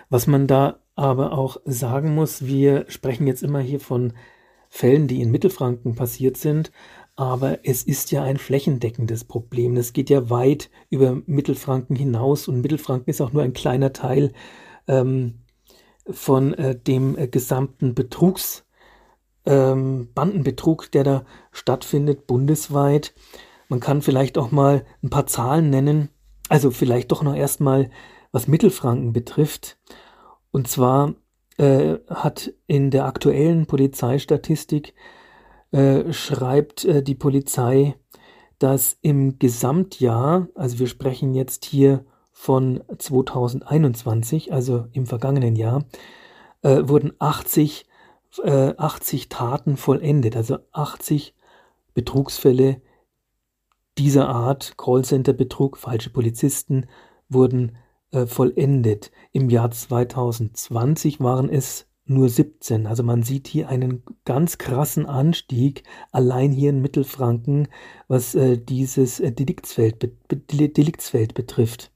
[0.08, 4.12] Was man da aber auch sagen muss, wir sprechen jetzt immer hier von
[4.68, 6.72] Fällen, die in Mittelfranken passiert sind,
[7.14, 9.76] aber es ist ja ein flächendeckendes Problem.
[9.76, 14.32] Es geht ja weit über Mittelfranken hinaus und Mittelfranken ist auch nur ein kleiner Teil
[14.88, 15.40] ähm,
[16.10, 18.64] von äh, dem äh, gesamten Betrugs,
[19.44, 23.14] ähm, Bandenbetrug, der da stattfindet bundesweit.
[23.68, 26.08] Man kann vielleicht auch mal ein paar Zahlen nennen.
[26.48, 27.90] Also vielleicht doch noch erstmal,
[28.30, 29.78] was Mittelfranken betrifft.
[30.52, 31.14] Und zwar
[31.58, 34.94] äh, hat in der aktuellen Polizeistatistik
[35.72, 37.96] äh, schreibt äh, die Polizei,
[38.58, 45.84] dass im Gesamtjahr, also wir sprechen jetzt hier von 2021, also im vergangenen Jahr,
[46.62, 47.86] äh, wurden 80,
[48.44, 51.34] 80 äh, Taten vollendet, also 80
[51.94, 52.80] Betrugsfälle
[53.98, 56.86] dieser Art, Callcenter-Betrug, falsche Polizisten,
[57.28, 57.76] wurden
[58.12, 59.10] äh, vollendet.
[59.32, 62.86] Im Jahr 2020 waren es nur 17.
[62.86, 67.68] Also man sieht hier einen ganz krassen Anstieg allein hier in Mittelfranken,
[68.08, 71.92] was äh, dieses äh, Deliktsfeld, be Deliktsfeld betrifft.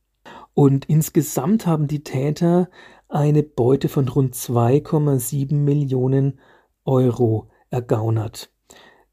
[0.55, 2.70] Und insgesamt haben die Täter
[3.09, 6.40] eine Beute von rund 2,7 Millionen
[6.85, 8.50] Euro ergaunert.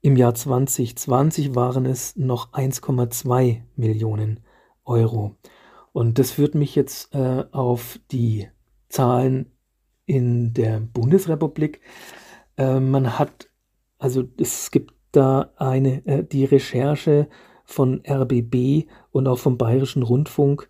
[0.02, 4.42] Im Jahr 2020 waren es noch 1,2 Millionen
[4.86, 5.36] Euro.
[5.94, 8.50] Und das führt mich jetzt äh, auf die
[8.90, 9.52] Zahlen
[10.06, 11.80] in der Bundesrepublik.
[12.58, 13.48] Äh, man hat,
[14.00, 17.30] also es gibt da eine, äh, die Recherche
[17.64, 20.70] von RBB und auch vom Bayerischen Rundfunk,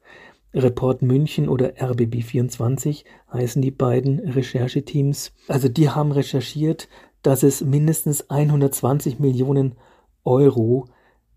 [0.53, 5.33] Report München oder RBB24 heißen die beiden Rechercheteams.
[5.47, 6.89] Also die haben recherchiert,
[7.23, 9.75] dass es mindestens 120 Millionen
[10.23, 10.85] Euro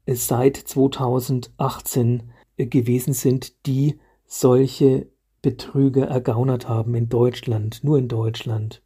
[0.07, 5.09] seit 2018 gewesen sind, die solche
[5.43, 8.83] Betrüger ergaunert haben in Deutschland, nur in Deutschland.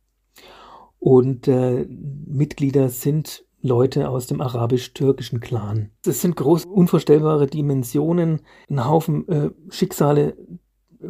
[0.99, 5.91] Und äh, Mitglieder sind Leute aus dem arabisch-türkischen Clan.
[6.05, 10.37] Es sind groß unvorstellbare Dimensionen, ein Haufen äh, Schicksale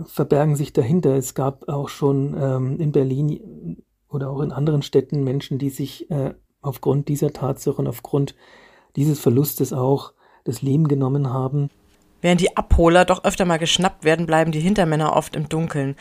[0.05, 1.17] verbergen sich dahinter.
[1.17, 6.11] Es gab auch schon ähm, in Berlin oder auch in anderen Städten Menschen, die sich
[6.11, 8.35] äh, aufgrund dieser Tatsache und aufgrund
[8.97, 10.13] dieses Verlustes auch
[10.45, 11.71] das Leben genommen haben.
[12.21, 15.97] Während die Abholer doch öfter mal geschnappt werden, bleiben die Hintermänner oft im Dunkeln.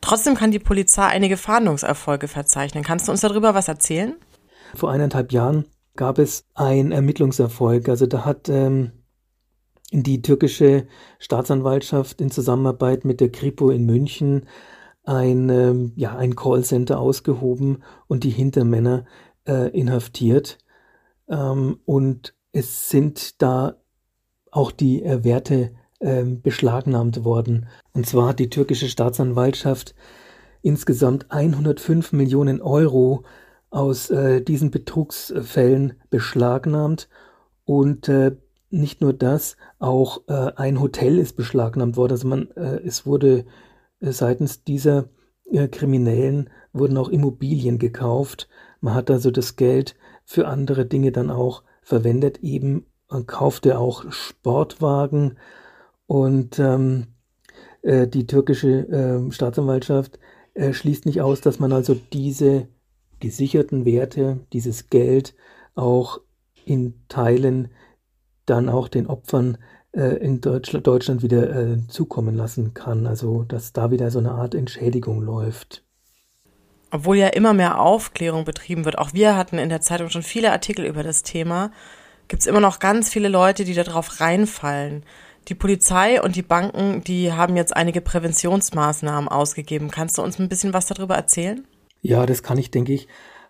[0.00, 2.84] Trotzdem kann die Polizei einige Fahndungserfolge verzeichnen.
[2.84, 4.14] Kannst du uns darüber was erzählen?
[4.74, 7.88] Vor eineinhalb Jahren gab es einen Ermittlungserfolg.
[7.88, 8.92] Also da hat ähm,
[9.90, 10.86] die türkische
[11.18, 14.46] Staatsanwaltschaft in Zusammenarbeit mit der Kripo in München
[15.04, 19.06] ein, ähm, ja, ein Callcenter ausgehoben und die Hintermänner
[19.46, 20.58] äh, inhaftiert.
[21.28, 23.76] Ähm, und es sind da
[24.50, 27.66] auch die äh, Werte äh, beschlagnahmt worden.
[27.92, 29.94] Und zwar hat die türkische Staatsanwaltschaft
[30.62, 33.24] insgesamt 105 Millionen Euro
[33.70, 37.08] aus äh, diesen Betrugsfällen beschlagnahmt
[37.64, 38.36] und äh,
[38.70, 42.12] nicht nur das, auch äh, ein Hotel ist beschlagnahmt worden.
[42.12, 43.44] Also man, äh, es wurde
[44.00, 45.08] seitens dieser
[45.70, 48.48] Kriminellen wurden auch Immobilien gekauft.
[48.80, 52.84] Man hat also das Geld für andere Dinge dann auch verwendet, eben
[53.26, 55.38] kaufte auch Sportwagen
[56.06, 57.08] und ähm,
[57.82, 60.18] äh, die türkische äh, Staatsanwaltschaft
[60.54, 62.68] äh, schließt nicht aus, dass man also diese
[63.20, 65.34] gesicherten Werte, dieses Geld
[65.74, 66.20] auch
[66.64, 67.68] in Teilen
[68.44, 69.58] dann auch den Opfern
[69.92, 73.06] äh, in Deutsch, Deutschland wieder äh, zukommen lassen kann.
[73.06, 75.84] Also dass da wieder so eine Art Entschädigung läuft.
[76.90, 80.52] Obwohl ja immer mehr Aufklärung betrieben wird, auch wir hatten in der Zeitung schon viele
[80.52, 81.72] Artikel über das Thema,
[82.28, 85.04] gibt es immer noch ganz viele Leute, die darauf reinfallen.
[85.48, 89.90] Die Polizei und die Banken, die haben jetzt einige Präventionsmaßnahmen ausgegeben.
[89.90, 91.66] Kannst du uns ein bisschen was darüber erzählen?
[92.02, 93.06] Ja, das kann ich, denke ich.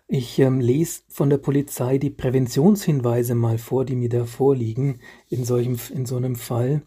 [0.07, 5.43] Ich ähm, lese von der Polizei die Präventionshinweise mal vor, die mir da vorliegen in,
[5.43, 6.81] solchem, in so einem Fall.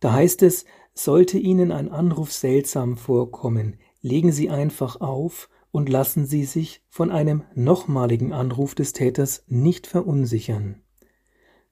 [0.00, 0.64] Da heißt es,
[0.94, 7.10] sollte Ihnen ein Anruf seltsam vorkommen, legen Sie einfach auf und lassen Sie sich von
[7.10, 10.82] einem nochmaligen Anruf des Täters nicht verunsichern.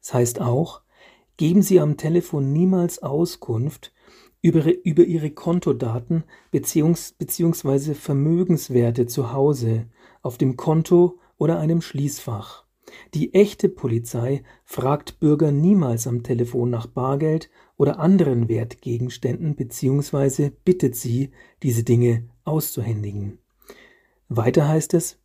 [0.01, 0.83] Das heißt auch,
[1.37, 3.93] geben Sie am Telefon niemals Auskunft
[4.41, 9.87] über, über ihre Kontodaten beziehungs, beziehungsweise Vermögenswerte zu Hause,
[10.23, 12.65] auf dem Konto oder einem Schließfach.
[13.15, 20.97] Die echte Polizei fragt Bürger niemals am Telefon nach Bargeld oder anderen Wertgegenständen beziehungsweise bittet
[20.97, 21.31] sie,
[21.63, 23.39] diese Dinge auszuhändigen.
[24.29, 25.19] Weiter heißt es,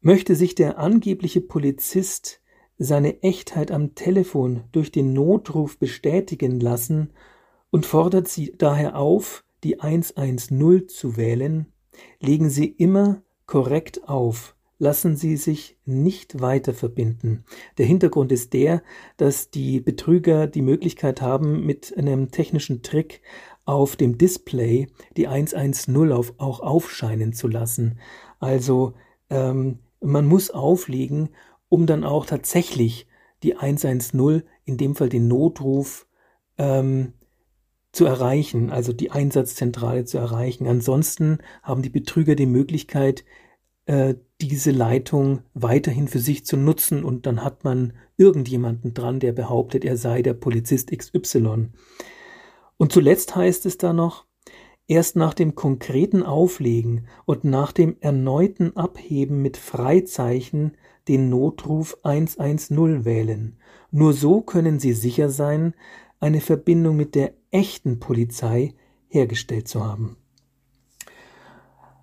[0.00, 2.42] möchte sich der angebliche Polizist
[2.78, 7.12] seine Echtheit am Telefon durch den Notruf bestätigen lassen
[7.70, 11.72] und fordert sie daher auf, die 110 zu wählen,
[12.20, 17.44] legen Sie immer korrekt auf, lassen Sie sich nicht weiter verbinden.
[17.78, 18.82] Der Hintergrund ist der,
[19.16, 23.22] dass die Betrüger die Möglichkeit haben, mit einem technischen Trick
[23.66, 24.86] auf dem Display
[25.16, 27.98] die 110 auf, auch aufscheinen zu lassen.
[28.40, 28.94] Also
[29.28, 31.30] ähm, man muss auflegen,
[31.68, 33.06] um dann auch tatsächlich
[33.42, 36.06] die 110, in dem Fall den Notruf,
[36.56, 37.12] ähm,
[37.92, 40.66] zu erreichen, also die Einsatzzentrale zu erreichen.
[40.66, 43.24] Ansonsten haben die Betrüger die Möglichkeit,
[43.86, 49.32] äh, diese Leitung weiterhin für sich zu nutzen und dann hat man irgendjemanden dran, der
[49.32, 51.70] behauptet, er sei der Polizist XY.
[52.78, 54.26] Und zuletzt heißt es da noch,
[54.88, 60.76] erst nach dem konkreten Auflegen und nach dem erneuten Abheben mit Freizeichen
[61.08, 63.58] den Notruf 110 wählen.
[63.90, 65.74] Nur so können Sie sicher sein,
[66.20, 68.74] eine Verbindung mit der echten Polizei
[69.08, 70.16] hergestellt zu haben.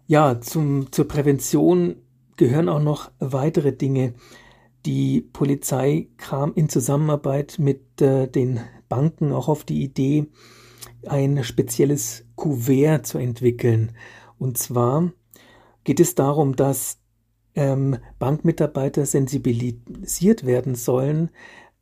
[0.07, 1.95] Ja, zum, zur Prävention
[2.37, 4.13] gehören auch noch weitere Dinge.
[4.85, 8.59] Die Polizei kam in Zusammenarbeit mit äh, den
[8.89, 10.27] Banken auch auf die Idee,
[11.07, 13.91] ein spezielles Kuvert zu entwickeln.
[14.37, 15.11] Und zwar
[15.83, 16.99] geht es darum, dass
[17.55, 21.29] ähm, Bankmitarbeiter sensibilisiert werden sollen,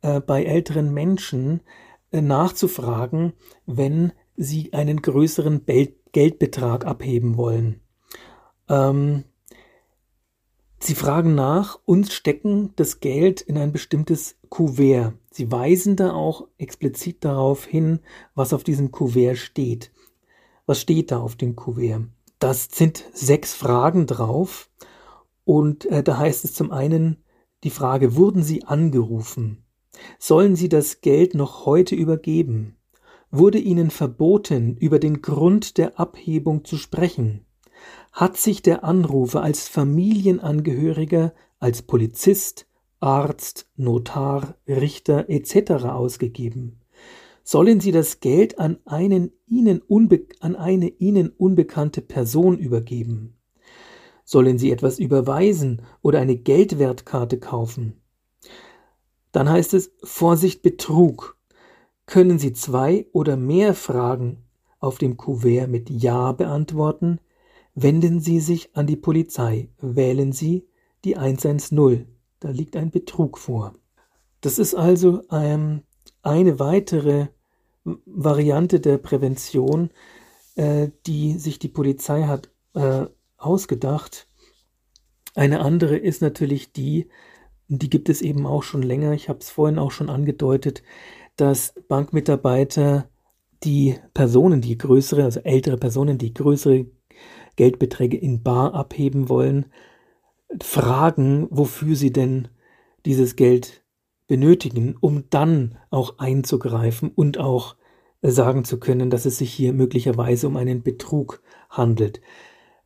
[0.02, 1.60] äh, bei älteren Menschen
[2.10, 3.32] äh, nachzufragen,
[3.66, 7.80] wenn sie einen größeren Bel Geldbetrag abheben wollen.
[8.68, 9.24] Ähm,
[10.82, 15.14] sie fragen nach und stecken das Geld in ein bestimmtes Kuvert.
[15.30, 18.00] Sie weisen da auch explizit darauf hin,
[18.34, 19.90] was auf diesem Kuvert steht.
[20.66, 22.02] Was steht da auf dem Kuvert?
[22.38, 24.68] Das sind sechs Fragen drauf
[25.44, 27.22] und äh, da heißt es zum einen
[27.64, 29.64] die Frage, wurden Sie angerufen?
[30.18, 32.76] Sollen Sie das Geld noch heute übergeben?
[33.30, 37.46] Wurde Ihnen verboten, über den Grund der Abhebung zu sprechen?
[38.12, 42.66] Hat sich der Anrufer als Familienangehöriger, als Polizist,
[43.00, 45.86] Arzt, Notar, Richter etc.
[45.86, 46.80] ausgegeben.
[47.42, 49.82] Sollen Sie das Geld an, einen ihnen
[50.40, 53.36] an eine Ihnen unbekannte Person übergeben?
[54.24, 58.00] Sollen Sie etwas überweisen oder eine Geldwertkarte kaufen?
[59.32, 61.36] Dann heißt es Vorsicht Betrug.
[62.06, 64.44] Können Sie zwei oder mehr Fragen
[64.78, 67.18] auf dem Kuvert mit Ja beantworten,
[67.74, 70.66] Wenden Sie sich an die Polizei, wählen Sie
[71.04, 72.06] die 110.
[72.40, 73.74] Da liegt ein Betrug vor.
[74.40, 75.82] Das ist also ähm,
[76.22, 77.28] eine weitere
[77.84, 79.90] Variante der Prävention,
[80.56, 83.06] äh, die sich die Polizei hat äh,
[83.38, 84.28] ausgedacht.
[85.34, 87.08] Eine andere ist natürlich die,
[87.68, 90.82] die gibt es eben auch schon länger, ich habe es vorhin auch schon angedeutet,
[91.36, 93.08] dass Bankmitarbeiter
[93.64, 96.86] die Personen, die größere, also ältere Personen, die größere
[97.56, 99.66] Geldbeträge in Bar abheben wollen,
[100.60, 102.48] fragen, wofür sie denn
[103.04, 103.82] dieses Geld
[104.26, 107.76] benötigen, um dann auch einzugreifen und auch
[108.22, 112.20] äh, sagen zu können, dass es sich hier möglicherweise um einen Betrug handelt.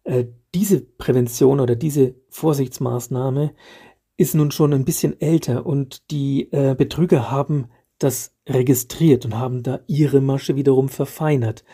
[0.05, 3.55] Äh, diese Prävention oder diese Vorsichtsmaßnahme
[4.17, 9.63] ist nun schon ein bisschen älter und die äh, Betrüger haben das registriert und haben
[9.63, 11.65] da ihre Masche wiederum verfeinert.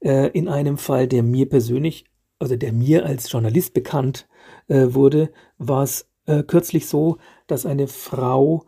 [0.00, 2.06] In einem Fall, der mir persönlich
[2.40, 4.26] also der mir als Journalist bekannt
[4.66, 8.64] äh, wurde, war es äh, kürzlich so, dass eine Frau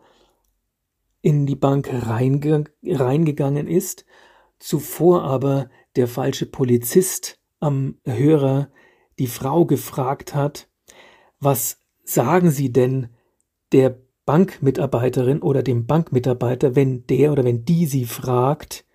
[1.21, 4.05] in die Bank reinge reingegangen ist,
[4.59, 8.69] zuvor aber der falsche Polizist am Hörer
[9.19, 10.69] die Frau gefragt hat,
[11.39, 13.09] was sagen Sie denn
[13.71, 18.85] der Bankmitarbeiterin oder dem Bankmitarbeiter, wenn der oder wenn die sie fragt,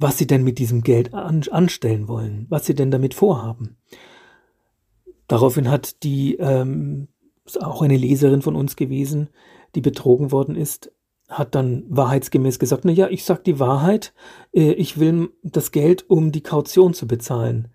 [0.00, 3.76] was sie denn mit diesem Geld an, anstellen wollen, was sie denn damit vorhaben.
[5.28, 7.08] Daraufhin hat die, ähm,
[7.60, 9.28] auch eine Leserin von uns gewesen,
[9.74, 10.90] die betrogen worden ist,
[11.28, 14.14] hat dann wahrheitsgemäß gesagt, na ja, ich sag die Wahrheit,
[14.52, 17.68] äh, ich will das Geld, um die Kaution zu bezahlen.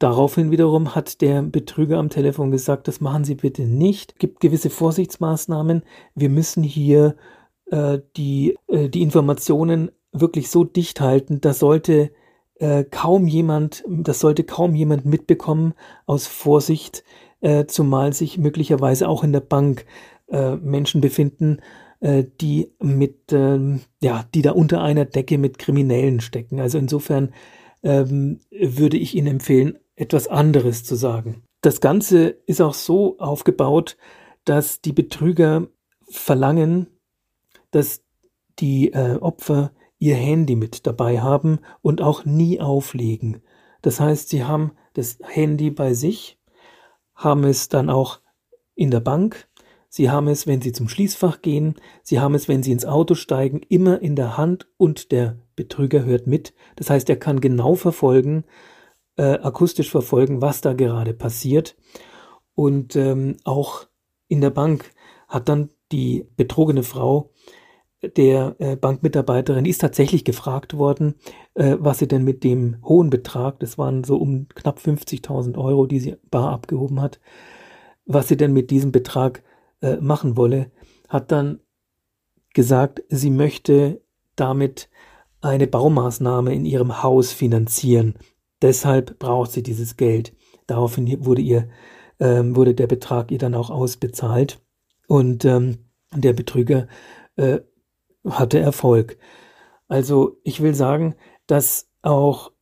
[0.00, 4.68] Daraufhin wiederum hat der Betrüger am Telefon gesagt, das machen Sie bitte nicht, gibt gewisse
[4.68, 5.84] Vorsichtsmaßnahmen,
[6.16, 7.14] wir müssen hier
[7.70, 12.10] äh, die, äh, die Informationen wirklich so dicht halten, da sollte
[12.56, 15.74] äh, kaum jemand, das sollte kaum jemand mitbekommen
[16.06, 17.04] aus Vorsicht,
[17.40, 19.84] äh, zumal sich möglicherweise auch in der Bank
[20.28, 21.58] äh, Menschen befinden,
[22.00, 26.60] äh, die mit, ähm, ja, die da unter einer Decke mit Kriminellen stecken.
[26.60, 27.34] Also insofern
[27.82, 31.42] ähm, würde ich Ihnen empfehlen, etwas anderes zu sagen.
[31.60, 33.96] Das Ganze ist auch so aufgebaut,
[34.44, 35.68] dass die Betrüger
[36.08, 36.86] verlangen,
[37.70, 38.02] dass
[38.58, 39.72] die äh, Opfer
[40.04, 43.40] ihr Handy mit dabei haben und auch nie auflegen.
[43.80, 46.38] Das heißt, sie haben das Handy bei sich,
[47.14, 48.20] haben es dann auch
[48.74, 49.48] in der Bank,
[49.88, 53.14] sie haben es, wenn sie zum Schließfach gehen, sie haben es, wenn sie ins Auto
[53.14, 56.52] steigen, immer in der Hand und der Betrüger hört mit.
[56.76, 58.44] Das heißt, er kann genau verfolgen,
[59.16, 61.76] äh, akustisch verfolgen, was da gerade passiert.
[62.54, 63.86] Und ähm, auch
[64.28, 64.92] in der Bank
[65.28, 67.30] hat dann die betrogene Frau
[68.08, 71.14] der äh, Bankmitarbeiterin, die ist tatsächlich gefragt worden,
[71.54, 75.86] äh, was sie denn mit dem hohen Betrag, das waren so um knapp 50.000 Euro,
[75.86, 77.20] die sie bar abgehoben hat,
[78.06, 79.42] was sie denn mit diesem Betrag
[79.80, 80.70] äh, machen wolle,
[81.08, 81.60] hat dann
[82.52, 84.02] gesagt, sie möchte
[84.36, 84.88] damit
[85.40, 88.14] eine Baumaßnahme in ihrem Haus finanzieren.
[88.62, 90.34] Deshalb braucht sie dieses Geld.
[90.66, 91.68] Daraufhin wurde ihr
[92.20, 94.60] ähm, wurde der Betrag ihr dann auch ausbezahlt
[95.08, 95.78] und ähm,
[96.14, 96.86] der Betrüger
[97.36, 97.60] äh,
[98.28, 99.18] hatte Erfolg.
[99.88, 101.14] Also ich will sagen,
[101.46, 102.52] dass auch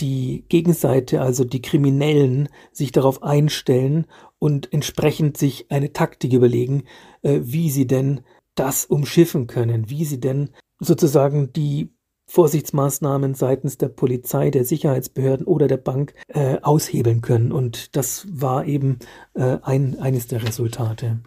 [0.00, 4.06] die Gegenseite, also die Kriminellen, sich darauf einstellen
[4.38, 6.84] und entsprechend sich eine Taktik überlegen,
[7.22, 8.20] äh, wie sie denn
[8.54, 10.50] das umschiffen können, wie sie denn
[10.80, 11.92] sozusagen die
[12.26, 17.52] Vorsichtsmaßnahmen seitens der Polizei, der Sicherheitsbehörden oder der Bank äh, aushebeln können.
[17.52, 18.98] Und das war eben
[19.34, 21.20] äh, ein, eines der Resultate.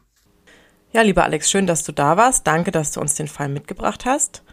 [0.94, 2.46] Ja, lieber Alex, schön, dass du da warst.
[2.48, 4.44] Danke, dass du uns den Fall mitgebracht hast.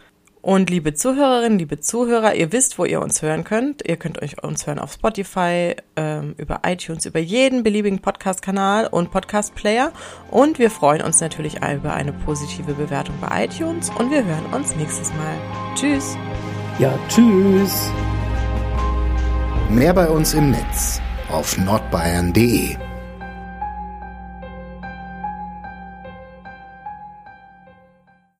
[0.41, 3.85] Und liebe Zuhörerinnen, liebe Zuhörer, ihr wisst, wo ihr uns hören könnt.
[3.85, 9.11] Ihr könnt euch uns hören auf Spotify, ähm, über iTunes, über jeden beliebigen Podcast-Kanal und
[9.11, 9.91] Podcast-Player.
[10.31, 13.89] Und wir freuen uns natürlich über eine positive Bewertung bei iTunes.
[13.89, 15.35] Und wir hören uns nächstes Mal.
[15.75, 16.15] Tschüss.
[16.79, 17.91] Ja, tschüss.
[19.69, 22.88] Mehr bei uns im Netz auf nordbayern.de